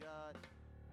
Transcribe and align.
God. 0.00 0.36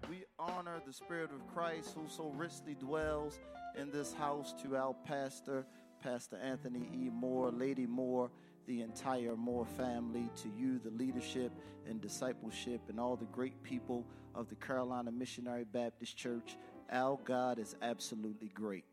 We 0.09 0.23
honor 0.39 0.81
the 0.85 0.93
Spirit 0.93 1.31
of 1.31 1.47
Christ 1.53 1.95
who 1.95 2.07
so 2.09 2.33
richly 2.35 2.75
dwells 2.75 3.39
in 3.77 3.91
this 3.91 4.13
house 4.13 4.53
to 4.63 4.75
our 4.75 4.93
pastor, 5.05 5.65
Pastor 6.01 6.37
Anthony 6.37 6.89
E. 6.93 7.09
Moore, 7.09 7.51
Lady 7.51 7.85
Moore, 7.85 8.29
the 8.67 8.81
entire 8.81 9.35
Moore 9.35 9.65
family, 9.65 10.29
to 10.41 10.49
you, 10.49 10.79
the 10.79 10.89
leadership 10.91 11.51
and 11.87 12.01
discipleship, 12.01 12.81
and 12.89 12.99
all 12.99 13.15
the 13.15 13.25
great 13.25 13.61
people 13.63 14.05
of 14.35 14.49
the 14.49 14.55
Carolina 14.55 15.11
Missionary 15.11 15.63
Baptist 15.63 16.17
Church. 16.17 16.57
Our 16.91 17.19
God 17.23 17.59
is 17.59 17.75
absolutely 17.81 18.49
great. 18.49 18.85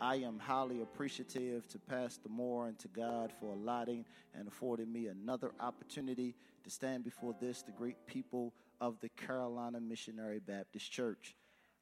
I 0.00 0.16
am 0.16 0.38
highly 0.38 0.82
appreciative 0.82 1.66
to 1.68 1.78
Pastor 1.78 2.28
Moore 2.28 2.66
and 2.66 2.78
to 2.80 2.88
God 2.88 3.32
for 3.40 3.52
allotting 3.52 4.04
and 4.34 4.48
affording 4.48 4.92
me 4.92 5.06
another 5.06 5.52
opportunity 5.60 6.34
to 6.64 6.70
stand 6.70 7.04
before 7.04 7.34
this, 7.40 7.62
the 7.62 7.72
great 7.72 8.06
people 8.06 8.52
of 8.80 9.00
the 9.00 9.08
Carolina 9.10 9.80
Missionary 9.80 10.40
Baptist 10.40 10.90
Church. 10.90 11.34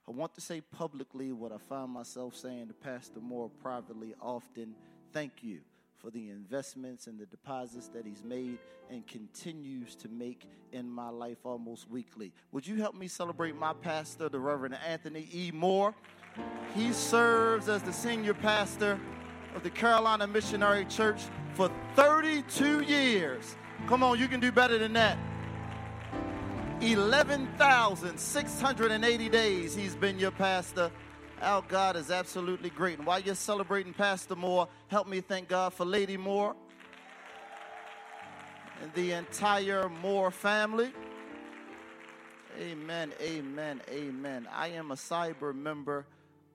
I 0.08 0.10
want 0.10 0.34
to 0.34 0.40
say 0.40 0.60
publicly 0.60 1.32
what 1.32 1.52
I 1.52 1.58
find 1.68 1.90
myself 1.90 2.34
saying 2.34 2.68
to 2.68 2.74
Pastor 2.74 3.20
Moore 3.20 3.50
privately 3.62 4.14
often 4.20 4.74
thank 5.12 5.42
you 5.42 5.60
for 5.98 6.10
the 6.10 6.30
investments 6.30 7.06
and 7.06 7.18
the 7.18 7.26
deposits 7.26 7.88
that 7.88 8.04
he's 8.04 8.24
made 8.24 8.58
and 8.90 9.06
continues 9.06 9.94
to 9.94 10.08
make 10.08 10.48
in 10.72 10.90
my 10.90 11.08
life 11.08 11.38
almost 11.44 11.88
weekly. 11.88 12.32
Would 12.50 12.66
you 12.66 12.76
help 12.76 12.96
me 12.96 13.06
celebrate 13.06 13.56
my 13.56 13.72
pastor, 13.72 14.28
the 14.28 14.40
Reverend 14.40 14.76
Anthony 14.86 15.28
E. 15.32 15.52
Moore? 15.54 15.94
He 16.74 16.92
serves 16.92 17.68
as 17.68 17.82
the 17.82 17.92
senior 17.92 18.34
pastor 18.34 18.98
of 19.54 19.62
the 19.62 19.70
Carolina 19.70 20.26
Missionary 20.26 20.84
Church 20.86 21.20
for 21.54 21.70
32 21.94 22.80
years. 22.80 23.56
Come 23.86 24.02
on, 24.02 24.18
you 24.18 24.26
can 24.26 24.40
do 24.40 24.50
better 24.50 24.78
than 24.78 24.92
that. 24.94 25.18
11,680 26.82 29.28
days 29.28 29.76
he's 29.76 29.94
been 29.94 30.18
your 30.18 30.32
pastor. 30.32 30.90
Our 31.40 31.62
God 31.62 31.94
is 31.94 32.10
absolutely 32.10 32.70
great. 32.70 32.98
And 32.98 33.06
while 33.06 33.20
you're 33.20 33.36
celebrating 33.36 33.94
Pastor 33.94 34.34
Moore, 34.34 34.66
help 34.88 35.06
me 35.06 35.20
thank 35.20 35.48
God 35.48 35.72
for 35.72 35.84
Lady 35.84 36.16
Moore 36.16 36.56
and 38.82 38.92
the 38.94 39.12
entire 39.12 39.88
Moore 39.88 40.32
family. 40.32 40.92
Amen, 42.60 43.12
amen, 43.20 43.80
amen. 43.88 44.48
I 44.52 44.66
am 44.68 44.90
a 44.90 44.96
cyber 44.96 45.54
member 45.54 46.04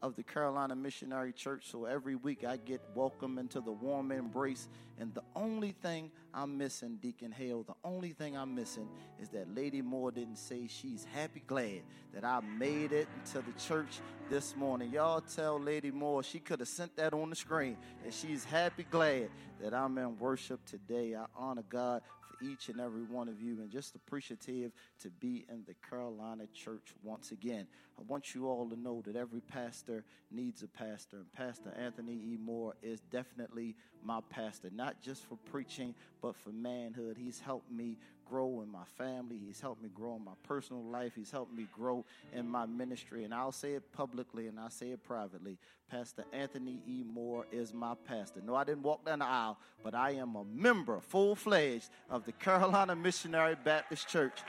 of 0.02 0.16
the 0.16 0.23
Carolina 0.23 0.76
Missionary 0.76 1.34
Church. 1.34 1.70
So 1.72 1.86
every 1.86 2.16
week 2.16 2.44
I 2.44 2.58
get 2.58 2.81
welcome 2.95 3.38
into 3.38 3.62
the 3.62 3.72
warm 3.72 4.12
embrace. 4.12 4.67
And 5.00 5.14
the 5.14 5.23
only 5.36 5.72
thing 5.72 6.12
I'm 6.34 6.58
missing, 6.58 6.98
Deacon 7.02 7.31
Hale, 7.31 7.64
the 7.64 7.76
only 7.84 8.12
thing 8.12 8.38
I'm 8.38 8.56
missing 8.56 8.89
is 9.20 9.30
that 9.30 9.54
Lady 9.56 9.81
Moore 9.81 10.12
didn't 10.12 10.38
say 10.38 10.67
she's 10.67 11.06
happy 11.14 11.44
glad 11.45 11.81
that 12.14 12.23
I 12.23 12.39
made 12.42 12.92
it 12.92 13.08
to 13.34 13.39
the 13.39 13.59
church 13.59 14.00
this 14.30 14.56
morning. 14.56 14.92
Y'all 14.92 15.22
tell 15.22 15.59
Lady 15.59 15.92
Moore 15.92 16.23
she 16.23 16.39
could 16.39 16.59
have 16.59 16.70
sent 16.70 16.95
that 16.98 17.14
on 17.14 17.30
the 17.30 17.36
screen. 17.36 17.78
And 18.04 18.14
she's 18.14 18.44
happy 18.44 18.86
glad 18.89 19.30
that 19.61 19.73
I'm 19.73 19.98
in 19.98 20.17
worship 20.17 20.64
today. 20.66 21.16
I 21.16 21.26
honor 21.36 21.64
God 21.67 22.02
each 22.42 22.70
and 22.70 22.80
every 22.80 23.04
one 23.04 23.28
of 23.28 23.42
you 23.42 23.62
and 23.62 23.70
just 23.70 23.96
appreciative 23.96 24.72
to 25.02 25.10
be 25.10 25.46
in 25.50 25.64
the 25.68 25.76
Carolina 25.90 26.44
church 26.54 26.94
once 27.04 27.32
again. 27.32 27.68
I 28.00 28.04
want 28.08 28.36
you 28.36 28.48
all 28.48 28.70
to 28.70 28.80
know 28.80 29.02
that 29.06 29.16
every 29.16 29.42
pastor 29.42 30.04
needs 30.32 30.64
a 30.64 30.68
pastor, 30.68 31.18
and 31.18 31.32
Pastor 31.34 31.74
Anthony 31.78 32.14
E. 32.14 32.38
Moore 32.40 32.76
is 32.84 33.00
definitely 33.12 33.76
my 34.04 34.20
pastor, 34.30 34.70
not 34.74 35.02
just 35.02 35.26
for 35.26 35.38
preaching, 35.52 35.96
but 36.22 36.36
for 36.36 36.50
manhood. 36.50 37.18
He's 37.18 37.40
helped 37.40 37.72
me 37.72 37.98
grow 38.30 38.61
in 38.61 38.72
my 38.72 38.83
family. 38.97 39.38
He's 39.45 39.59
helped 39.59 39.81
me 39.81 39.89
grow 39.94 40.16
in 40.16 40.25
my 40.25 40.33
personal 40.44 40.83
life. 40.83 41.14
He's 41.16 41.31
helped 41.31 41.53
me 41.53 41.67
grow 41.73 42.06
in 42.33 42.47
my 42.47 42.66
ministry. 42.66 43.23
And 43.23 43.33
I'll 43.33 43.52
say 43.52 43.73
it 43.73 43.92
publicly 43.94 44.47
and 44.47 44.59
I'll 44.59 44.70
say 44.70 44.92
it 44.92 45.03
privately. 45.03 45.58
Pastor 45.89 46.25
Anthony 46.33 46.81
E. 46.88 47.03
Moore 47.03 47.45
is 47.52 47.73
my 47.73 47.95
pastor. 48.05 48.42
No, 48.45 48.55
I 48.55 48.64
didn't 48.64 48.83
walk 48.83 49.05
down 49.05 49.20
the 49.20 49.26
aisle, 49.26 49.58
but 49.83 49.95
I 49.95 50.11
am 50.11 50.36
a 50.36 50.43
member, 50.43 50.99
full 50.99 51.36
fledged, 51.36 51.89
of 52.10 52.26
the 52.26 52.33
Carolina 52.33 52.95
Missionary 52.95 53.55
Baptist 53.64 54.08
Church. 54.08 54.39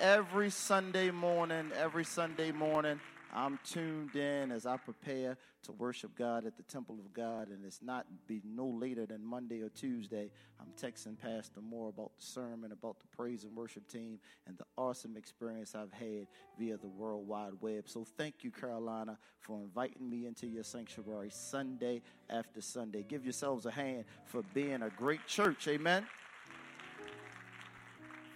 Every 0.00 0.50
Sunday 0.50 1.10
morning, 1.10 1.70
every 1.78 2.04
Sunday 2.04 2.50
morning, 2.50 3.00
I'm 3.34 3.58
tuned 3.64 4.14
in 4.14 4.52
as 4.52 4.66
I 4.66 4.76
prepare 4.76 5.38
to 5.62 5.72
worship 5.72 6.14
God 6.16 6.44
at 6.44 6.56
the 6.56 6.62
temple 6.64 6.96
of 6.98 7.14
God, 7.14 7.48
and 7.48 7.64
it's 7.64 7.80
not 7.80 8.06
be 8.26 8.42
no 8.44 8.66
later 8.66 9.06
than 9.06 9.24
Monday 9.24 9.62
or 9.62 9.70
Tuesday. 9.70 10.30
I'm 10.60 10.72
texting 10.80 11.18
Pastor 11.18 11.62
Moore 11.62 11.88
about 11.88 12.12
the 12.18 12.24
sermon, 12.24 12.72
about 12.72 13.00
the 13.00 13.06
praise 13.16 13.44
and 13.44 13.56
worship 13.56 13.88
team, 13.88 14.18
and 14.46 14.58
the 14.58 14.66
awesome 14.76 15.16
experience 15.16 15.74
I've 15.74 15.92
had 15.92 16.26
via 16.58 16.76
the 16.76 16.88
World 16.88 17.26
Wide 17.26 17.54
Web. 17.60 17.88
So 17.88 18.04
thank 18.18 18.44
you, 18.44 18.50
Carolina, 18.50 19.16
for 19.40 19.58
inviting 19.62 20.10
me 20.10 20.26
into 20.26 20.46
your 20.46 20.64
sanctuary 20.64 21.30
Sunday 21.30 22.02
after 22.28 22.60
Sunday. 22.60 23.02
Give 23.08 23.24
yourselves 23.24 23.64
a 23.64 23.70
hand 23.70 24.04
for 24.26 24.42
being 24.52 24.82
a 24.82 24.90
great 24.90 25.26
church. 25.26 25.68
Amen. 25.68 26.06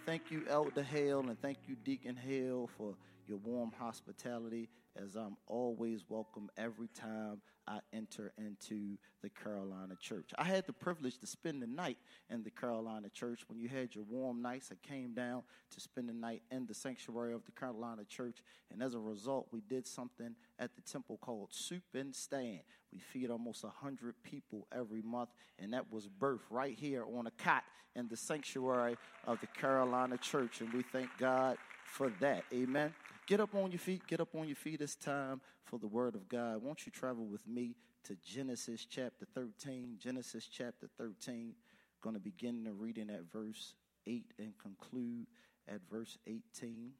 Thank 0.07 0.31
you, 0.31 0.43
Elder 0.49 0.83
Hale, 0.83 1.19
and 1.19 1.39
thank 1.39 1.57
you, 1.67 1.75
Deacon 1.83 2.15
Hale, 2.15 2.69
for 2.77 2.95
your 3.27 3.37
warm 3.39 3.73
hospitality 3.77 4.69
as 5.01 5.15
I'm 5.15 5.37
always 5.47 6.05
welcome 6.09 6.49
every 6.57 6.87
time 6.87 7.41
I 7.67 7.79
enter 7.93 8.31
into 8.37 8.97
the 9.21 9.29
Carolina 9.29 9.95
church. 9.99 10.31
I 10.37 10.45
had 10.45 10.65
the 10.65 10.73
privilege 10.73 11.17
to 11.19 11.27
spend 11.27 11.61
the 11.61 11.67
night 11.67 11.97
in 12.29 12.43
the 12.43 12.49
Carolina 12.49 13.09
church. 13.09 13.41
When 13.47 13.59
you 13.59 13.67
had 13.67 13.93
your 13.93 14.05
warm 14.05 14.41
nights, 14.41 14.71
I 14.71 14.87
came 14.87 15.13
down 15.13 15.43
to 15.71 15.79
spend 15.79 16.09
the 16.09 16.13
night 16.13 16.43
in 16.51 16.65
the 16.65 16.73
sanctuary 16.73 17.33
of 17.33 17.43
the 17.45 17.51
Carolina 17.51 18.03
church. 18.07 18.37
And 18.71 18.81
as 18.81 18.93
a 18.93 18.99
result, 18.99 19.47
we 19.51 19.61
did 19.61 19.85
something 19.85 20.35
at 20.59 20.75
the 20.75 20.81
temple 20.81 21.17
called 21.17 21.49
Soup 21.51 21.83
and 21.93 22.15
Stand. 22.15 22.61
We 22.93 22.99
feed 22.99 23.29
almost 23.29 23.63
100 23.63 24.15
people 24.23 24.67
every 24.73 25.01
month, 25.01 25.29
and 25.59 25.73
that 25.73 25.91
was 25.91 26.07
birthed 26.07 26.49
right 26.49 26.77
here 26.77 27.03
on 27.17 27.27
a 27.27 27.31
cot 27.31 27.63
in 27.95 28.07
the 28.07 28.15
sanctuary 28.15 28.95
of 29.25 29.41
the 29.41 29.47
Carolina 29.47 30.17
church. 30.17 30.61
And 30.61 30.71
we 30.71 30.83
thank 30.83 31.09
God 31.17 31.57
for 31.87 32.11
that. 32.19 32.43
Amen. 32.53 32.93
Get 33.25 33.39
up 33.39 33.55
on 33.55 33.71
your 33.71 33.79
feet. 33.79 34.05
Get 34.07 34.19
up 34.19 34.35
on 34.35 34.47
your 34.47 34.55
feet. 34.55 34.81
It's 34.81 34.95
time 34.95 35.41
for 35.65 35.79
the 35.79 35.87
Word 35.87 36.15
of 36.15 36.29
God. 36.29 36.61
Won't 36.61 36.85
you 36.85 36.91
travel 36.91 37.25
with 37.25 37.45
me 37.47 37.75
to 38.03 38.15
Genesis 38.23 38.85
chapter 38.85 39.25
13? 39.33 39.97
Genesis 39.99 40.47
chapter 40.51 40.87
13. 40.97 41.53
Going 42.01 42.13
to 42.13 42.19
begin 42.19 42.63
the 42.63 42.73
reading 42.73 43.09
at 43.09 43.31
verse 43.31 43.73
8 44.05 44.23
and 44.37 44.53
conclude 44.57 45.27
at 45.67 45.79
verse 45.89 46.17
18. 46.27 46.91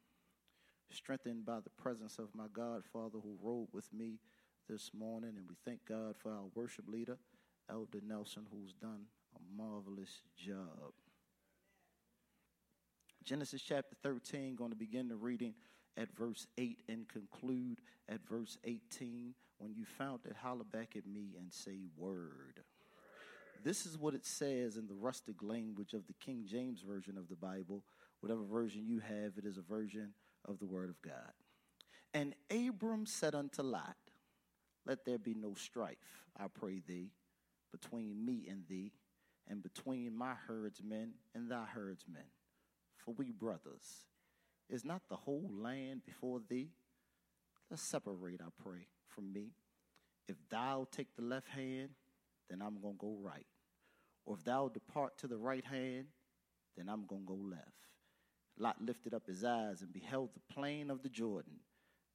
Strengthened 0.90 1.46
by 1.46 1.59
the 1.59 1.69
presence 1.81 2.18
of 2.18 2.34
my 2.34 2.48
God, 2.52 2.84
Father, 2.92 3.19
who 3.22 3.38
rode 3.42 3.68
with 3.74 3.92
me 3.94 4.19
this 4.69 4.92
morning. 4.98 5.34
And 5.38 5.48
we 5.48 5.56
thank 5.66 5.86
God 5.88 6.16
for 6.18 6.31
our 6.31 6.46
worship 6.56 6.88
leader, 6.88 7.18
Elder 7.69 8.00
Nelson, 8.06 8.48
who's 8.52 8.74
done 8.74 9.06
a 9.36 9.62
marvelous 9.62 10.22
job. 10.36 10.94
Genesis 13.28 13.62
chapter 13.62 13.94
13, 14.04 14.56
going 14.56 14.70
to 14.70 14.78
begin 14.78 15.10
the 15.10 15.16
reading 15.18 15.54
at 15.98 16.08
verse 16.16 16.48
8 16.58 16.82
and 16.88 17.10
conclude 17.10 17.82
at 18.08 18.26
verse 18.26 18.58
18. 18.64 19.34
When 19.58 19.76
you 19.76 19.84
found 19.84 20.22
it, 20.24 20.34
holler 20.42 20.64
back 20.64 20.96
at 20.96 21.06
me 21.06 21.36
and 21.38 21.52
say, 21.52 21.80
Word. 21.98 22.62
This 23.66 23.86
is 23.86 23.98
what 23.98 24.14
it 24.14 24.26
says 24.26 24.78
in 24.78 24.88
the 24.88 24.94
rustic 24.94 25.44
language 25.44 25.92
of 25.92 26.08
the 26.08 26.14
King 26.14 26.46
James 26.50 26.80
Version 26.80 27.18
of 27.18 27.28
the 27.28 27.36
Bible. 27.36 27.84
Whatever 28.22 28.44
version 28.44 28.88
you 28.88 29.00
have, 29.00 29.34
it 29.38 29.44
is 29.44 29.58
a 29.58 29.62
version 29.62 30.14
of 30.48 30.60
the 30.60 30.66
Word 30.66 30.90
of 30.90 31.02
God. 31.02 31.34
And 32.14 32.34
Abram 32.50 33.06
said 33.06 33.36
unto 33.36 33.62
Lot, 33.62 33.98
Let 34.86 35.04
there 35.04 35.20
be 35.20 35.34
no 35.34 35.54
strife, 35.54 35.98
I 36.40 36.46
pray 36.48 36.82
thee, 36.88 37.12
between 37.74 38.26
me 38.26 38.48
and 38.50 38.64
thee, 38.70 38.94
and 39.50 39.62
between 39.62 40.16
my 40.16 40.36
herdsmen 40.48 41.16
and 41.36 41.52
thy 41.52 41.66
herdsmen. 41.66 42.24
For 43.07 43.13
we 43.13 43.31
brothers. 43.31 44.06
Is 44.69 44.84
not 44.84 45.03
the 45.07 45.16
whole 45.16 45.50
land 45.50 46.01
before 46.06 46.42
thee? 46.50 46.71
Let's 47.71 47.81
separate, 47.81 48.42
I 48.42 48.50
pray, 48.62 48.88
from 49.07 49.31
me. 49.31 49.54
If 50.27 50.36
thou 50.50 50.89
take 50.92 51.15
the 51.15 51.21
left 51.21 51.48
hand, 51.48 51.92
then 52.50 52.62
I'm 52.62 52.81
going 52.81 52.95
to 52.95 53.00
go 53.00 53.18
right. 53.21 53.45
Or 54.25 54.36
if 54.36 54.44
thou 54.44 54.68
depart 54.68 55.18
to 55.19 55.27
the 55.27 55.38
right 55.38 55.63
hand, 55.63 56.07
then 56.75 56.89
I'm 56.89 57.06
going 57.06 57.21
to 57.21 57.27
go 57.27 57.39
left. 57.42 57.88
Lot 58.59 58.75
lifted 58.81 59.13
up 59.13 59.25
his 59.25 59.45
eyes 59.45 59.81
and 59.81 59.94
beheld 59.94 60.31
the 60.33 60.53
plain 60.53 60.92
of 60.92 61.01
the 61.01 61.07
Jordan 61.07 61.62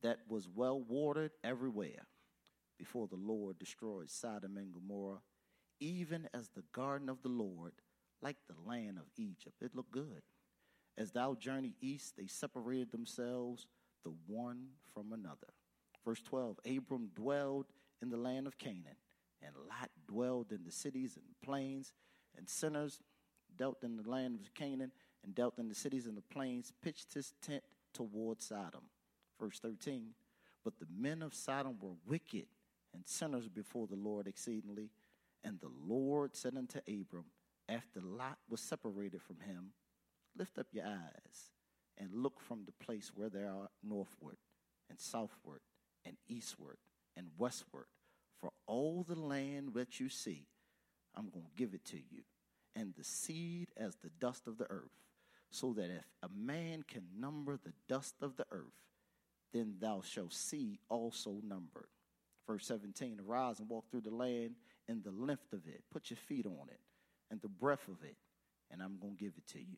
that 0.03 0.19
was 0.29 0.47
well 0.55 0.79
watered 0.79 1.31
everywhere 1.43 2.07
before 2.79 3.07
the 3.07 3.17
Lord 3.17 3.59
destroyed 3.59 4.11
Sodom 4.11 4.59
and 4.59 4.75
Gomorrah, 4.75 5.23
even 5.81 6.29
as 6.35 6.51
the 6.51 6.65
garden 6.75 7.09
of 7.09 7.23
the 7.23 7.31
Lord, 7.31 7.73
like 8.21 8.37
the 8.47 8.69
land 8.69 8.99
of 8.99 9.05
Egypt. 9.17 9.63
It 9.63 9.75
looked 9.75 9.93
good. 9.93 10.21
As 10.99 11.13
thou 11.13 11.35
journey 11.35 11.75
east, 11.81 12.17
they 12.17 12.27
separated 12.27 12.91
themselves 12.91 13.67
the 14.05 14.13
one 14.27 14.67
from 14.93 15.13
another. 15.13 15.55
Verse 16.05 16.21
12 16.23 16.59
Abram 16.67 17.11
dwelled 17.15 17.67
in 18.03 18.11
the 18.11 18.17
land 18.17 18.47
of 18.47 18.59
Canaan, 18.59 18.97
and 19.41 19.55
Lot 19.57 19.91
dwelled 20.07 20.53
in 20.53 20.65
the 20.65 20.73
cities 20.73 21.17
and 21.17 21.25
plains, 21.43 21.93
and 22.37 22.49
sinners 22.49 23.01
dealt 23.57 23.83
in 23.83 23.97
the 23.97 24.09
land 24.09 24.39
of 24.41 24.55
Canaan 24.55 24.93
and 25.25 25.35
dealt 25.35 25.59
in 25.59 25.69
the 25.69 25.75
cities 25.75 26.07
and 26.07 26.17
the 26.17 26.23
plains, 26.23 26.73
pitched 26.83 27.15
his 27.15 27.35
tent 27.43 27.63
toward 27.93 28.43
Sodom. 28.43 28.83
Verse 29.39 29.59
13 29.61 30.11
But 30.65 30.79
the 30.79 30.87
men 30.95 31.23
of 31.23 31.35
Sodom 31.35 31.77
were 31.81 31.95
wicked 32.07 32.47
and 32.95 33.07
sinners 33.07 33.49
before 33.49 33.87
the 33.87 33.97
Lord 33.97 34.27
exceedingly. 34.27 34.91
And 35.45 35.59
the 35.61 35.71
Lord 35.87 36.37
said 36.37 36.57
unto 36.57 36.79
Abram, 36.89 37.25
after 37.69 38.01
Lot 38.01 38.39
was 38.49 38.61
separated 38.61 39.23
from 39.23 39.41
him, 39.41 39.73
Lift 40.37 40.59
up 40.59 40.69
your 40.73 40.87
eyes 40.87 41.51
and 41.99 42.11
look 42.13 42.41
from 42.41 42.65
the 42.65 42.85
place 42.85 43.13
where 43.15 43.29
they 43.29 43.45
are 43.45 43.69
northward 43.83 44.37
and 44.89 44.99
southward 44.99 45.61
and 46.05 46.17
eastward 46.29 46.79
and 47.17 47.29
westward. 47.39 47.87
For 48.41 48.51
all 48.67 49.05
the 49.07 49.19
land 49.19 49.71
that 49.75 50.01
you 50.01 50.09
see, 50.09 50.47
I'm 51.15 51.31
going 51.31 51.47
to 51.47 51.57
give 51.57 51.75
it 51.75 51.85
to 51.87 51.97
you, 51.97 52.23
and 52.75 52.95
the 52.97 53.05
seed 53.05 53.69
as 53.77 53.97
the 53.97 54.11
dust 54.19 54.47
of 54.47 54.59
the 54.59 54.71
earth, 54.71 54.91
so 55.51 55.73
that 55.75 55.91
if 55.91 56.05
a 56.23 56.29
man 56.35 56.83
can 56.83 57.03
number 57.19 57.57
the 57.57 57.75
dust 57.89 58.17
of 58.23 58.37
the 58.37 58.47
earth, 58.51 58.73
then 59.53 59.75
thou 59.79 60.01
shalt 60.01 60.33
see 60.33 60.81
also 60.89 61.37
numbered. 61.47 61.89
Verse 62.47 62.67
17 62.67 63.21
Arise 63.27 63.61
and 63.61 63.69
walk 63.69 63.91
through 63.91 64.01
the 64.01 64.15
land 64.15 64.57
in 64.89 65.03
the 65.03 65.11
length 65.11 65.53
of 65.53 65.67
it, 65.67 65.85
put 65.93 66.11
your 66.11 66.17
feet 66.17 66.47
on 66.47 66.69
it, 66.69 66.81
and 67.31 67.41
the 67.41 67.49
breadth 67.49 67.87
of 67.89 68.03
it, 68.03 68.17
and 68.71 68.83
I'm 68.83 68.99
going 68.99 69.17
to 69.17 69.25
give 69.25 69.35
it 69.37 69.47
to 69.49 69.59
you. 69.59 69.77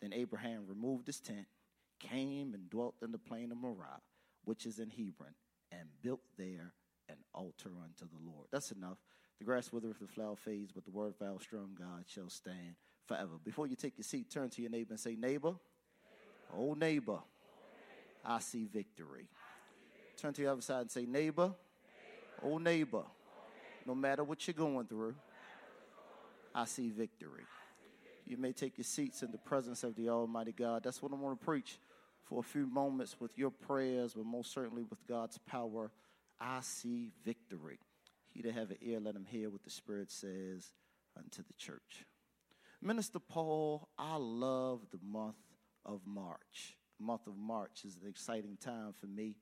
Then 0.00 0.12
Abraham 0.12 0.64
removed 0.66 1.06
his 1.06 1.20
tent, 1.20 1.46
came 1.98 2.54
and 2.54 2.70
dwelt 2.70 2.94
in 3.02 3.12
the 3.12 3.18
plain 3.18 3.52
of 3.52 3.58
Moriah, 3.58 4.00
which 4.44 4.66
is 4.66 4.78
in 4.78 4.90
Hebron, 4.90 5.34
and 5.70 5.88
built 6.02 6.22
there 6.38 6.72
an 7.08 7.16
altar 7.34 7.70
unto 7.82 8.06
the 8.06 8.20
Lord. 8.24 8.46
That's 8.50 8.72
enough. 8.72 8.98
The 9.38 9.44
grass 9.44 9.72
withereth, 9.72 9.98
the 10.00 10.06
flower 10.06 10.36
fades, 10.36 10.72
but 10.72 10.84
the 10.84 10.90
word 10.90 11.14
of 11.18 11.26
our 11.26 11.40
strong 11.40 11.70
God 11.78 12.04
shall 12.06 12.28
stand 12.28 12.76
forever. 13.06 13.32
Before 13.42 13.66
you 13.66 13.76
take 13.76 13.96
your 13.96 14.04
seat, 14.04 14.30
turn 14.30 14.50
to 14.50 14.62
your 14.62 14.70
neighbor 14.70 14.92
and 14.92 15.00
say, 15.00 15.16
Neighbor, 15.16 15.54
oh 16.56 16.74
neighbor, 16.74 17.12
oh, 17.12 17.18
neighbor. 17.18 17.20
I, 18.24 18.38
see 18.40 18.66
victory. 18.66 19.28
Turn 20.16 20.32
to 20.34 20.42
the 20.42 20.52
other 20.52 20.60
side 20.60 20.82
and 20.82 20.90
say, 20.90 21.06
Neighbor, 21.06 21.54
neighbor. 22.42 22.54
oh 22.54 22.58
neighbor, 22.58 23.02
no 23.86 23.94
matter 23.94 24.24
what 24.24 24.46
you're 24.46 24.54
going 24.54 24.86
through, 24.86 25.14
I 26.54 26.66
see 26.66 26.90
victory. 26.90 27.44
You 28.30 28.36
may 28.36 28.52
take 28.52 28.78
your 28.78 28.84
seats 28.84 29.24
in 29.24 29.32
the 29.32 29.38
presence 29.38 29.82
of 29.82 29.96
the 29.96 30.08
Almighty 30.08 30.52
God. 30.52 30.84
That's 30.84 31.02
what 31.02 31.10
I 31.10 31.16
want 31.16 31.40
to 31.40 31.44
preach 31.44 31.80
for 32.22 32.38
a 32.38 32.44
few 32.44 32.64
moments 32.64 33.16
with 33.18 33.36
your 33.36 33.50
prayers, 33.50 34.14
but 34.14 34.24
most 34.24 34.52
certainly 34.52 34.84
with 34.84 35.04
God's 35.08 35.36
power. 35.36 35.90
I 36.40 36.60
see 36.60 37.10
victory. 37.24 37.80
He 38.32 38.40
that 38.42 38.54
have 38.54 38.70
an 38.70 38.76
ear, 38.82 39.00
let 39.00 39.16
him 39.16 39.26
hear 39.28 39.50
what 39.50 39.64
the 39.64 39.70
Spirit 39.70 40.12
says 40.12 40.70
unto 41.16 41.42
the 41.42 41.54
church. 41.58 42.04
Minister 42.80 43.18
Paul, 43.18 43.88
I 43.98 44.14
love 44.14 44.82
the 44.92 45.00
month 45.04 45.34
of 45.84 46.02
March. 46.06 46.76
The 47.00 47.06
month 47.06 47.26
of 47.26 47.36
March 47.36 47.84
is 47.84 47.98
an 48.00 48.08
exciting 48.08 48.56
time 48.60 48.94
for 49.00 49.08
me. 49.08 49.34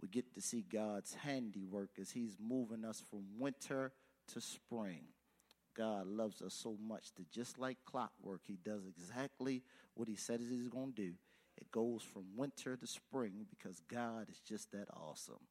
We 0.00 0.06
get 0.06 0.32
to 0.34 0.40
see 0.40 0.62
God's 0.62 1.12
handiwork 1.12 1.90
as 2.00 2.12
He's 2.12 2.36
moving 2.40 2.84
us 2.84 3.02
from 3.10 3.24
winter 3.36 3.90
to 4.32 4.40
spring. 4.40 5.06
God 5.78 6.08
loves 6.08 6.42
us 6.42 6.54
so 6.54 6.76
much 6.84 7.14
that 7.16 7.30
just 7.30 7.56
like 7.56 7.78
clockwork, 7.86 8.40
He 8.44 8.58
does 8.64 8.82
exactly 8.86 9.62
what 9.94 10.08
He 10.08 10.16
said 10.16 10.40
He's 10.40 10.68
going 10.68 10.92
to 10.94 11.02
do. 11.02 11.12
It 11.56 11.70
goes 11.70 12.02
from 12.02 12.36
winter 12.36 12.76
to 12.76 12.86
spring 12.86 13.46
because 13.48 13.80
God 13.88 14.28
is 14.28 14.40
just 14.40 14.72
that 14.72 14.88
awesome. 14.92 15.46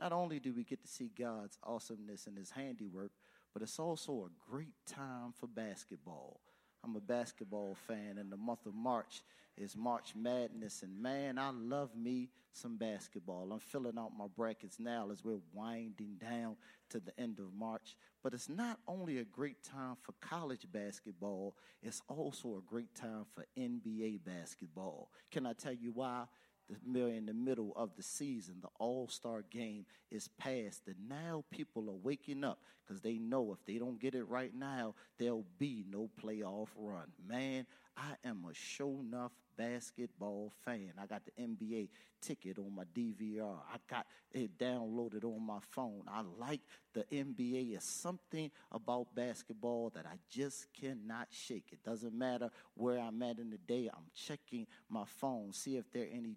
Not 0.00 0.12
only 0.12 0.40
do 0.40 0.54
we 0.54 0.64
get 0.64 0.82
to 0.82 0.88
see 0.88 1.10
God's 1.18 1.58
awesomeness 1.62 2.26
and 2.26 2.38
His 2.38 2.50
handiwork, 2.50 3.12
but 3.52 3.62
it's 3.62 3.78
also 3.78 4.26
a 4.26 4.50
great 4.50 4.74
time 4.86 5.34
for 5.38 5.46
basketball. 5.46 6.40
I'm 6.86 6.94
a 6.94 7.00
basketball 7.00 7.76
fan, 7.88 8.18
and 8.18 8.30
the 8.30 8.36
month 8.36 8.64
of 8.64 8.74
March 8.74 9.22
is 9.58 9.76
March 9.76 10.14
Madness. 10.14 10.84
And 10.84 11.02
man, 11.02 11.36
I 11.36 11.50
love 11.50 11.90
me 11.96 12.28
some 12.52 12.76
basketball. 12.76 13.48
I'm 13.50 13.58
filling 13.58 13.98
out 13.98 14.12
my 14.16 14.26
brackets 14.36 14.78
now 14.78 15.08
as 15.10 15.24
we're 15.24 15.40
winding 15.52 16.16
down 16.20 16.54
to 16.90 17.00
the 17.00 17.18
end 17.18 17.40
of 17.40 17.52
March. 17.52 17.96
But 18.22 18.34
it's 18.34 18.48
not 18.48 18.78
only 18.86 19.18
a 19.18 19.24
great 19.24 19.64
time 19.64 19.96
for 20.00 20.12
college 20.20 20.66
basketball, 20.72 21.56
it's 21.82 22.02
also 22.06 22.56
a 22.56 22.70
great 22.70 22.94
time 22.94 23.24
for 23.34 23.44
NBA 23.58 24.20
basketball. 24.24 25.10
Can 25.32 25.44
I 25.44 25.54
tell 25.54 25.74
you 25.74 25.90
why? 25.92 26.26
The 26.68 27.06
in 27.06 27.26
the 27.26 27.34
middle 27.34 27.72
of 27.76 27.90
the 27.96 28.02
season, 28.02 28.56
the 28.60 28.68
All 28.78 29.08
Star 29.08 29.42
game 29.50 29.86
is 30.10 30.28
past, 30.38 30.82
and 30.86 31.08
now 31.08 31.44
people 31.50 31.88
are 31.88 32.00
waking 32.02 32.44
up 32.44 32.58
because 32.86 33.00
they 33.00 33.18
know 33.18 33.52
if 33.52 33.64
they 33.64 33.78
don't 33.78 34.00
get 34.00 34.14
it 34.14 34.24
right 34.28 34.54
now, 34.54 34.94
there'll 35.18 35.46
be 35.58 35.84
no 35.90 36.08
playoff 36.22 36.68
run. 36.76 37.12
Man, 37.26 37.66
I 37.96 38.14
am 38.24 38.44
a 38.48 38.54
show 38.54 39.00
enough 39.00 39.32
basketball 39.56 40.52
fan. 40.64 40.92
I 41.00 41.06
got 41.06 41.22
the 41.24 41.42
NBA 41.42 41.88
ticket 42.20 42.58
on 42.58 42.74
my 42.74 42.84
DVR. 42.94 43.58
I 43.72 43.78
got 43.88 44.06
it 44.32 44.58
downloaded 44.58 45.24
on 45.24 45.44
my 45.44 45.58
phone. 45.70 46.02
I 46.08 46.22
like 46.38 46.60
the 46.92 47.04
NBA. 47.12 47.74
It's 47.74 47.88
something 47.88 48.50
about 48.72 49.14
basketball 49.14 49.90
that 49.94 50.06
I 50.06 50.16
just 50.28 50.66
cannot 50.78 51.28
shake. 51.30 51.68
It 51.72 51.82
doesn't 51.84 52.16
matter 52.16 52.50
where 52.74 52.98
I'm 52.98 53.22
at 53.22 53.38
in 53.38 53.50
the 53.50 53.58
day. 53.58 53.88
I'm 53.92 54.06
checking 54.14 54.66
my 54.88 55.04
phone, 55.06 55.52
see 55.52 55.76
if 55.76 55.90
there 55.90 56.04
are 56.04 56.12
any 56.12 56.36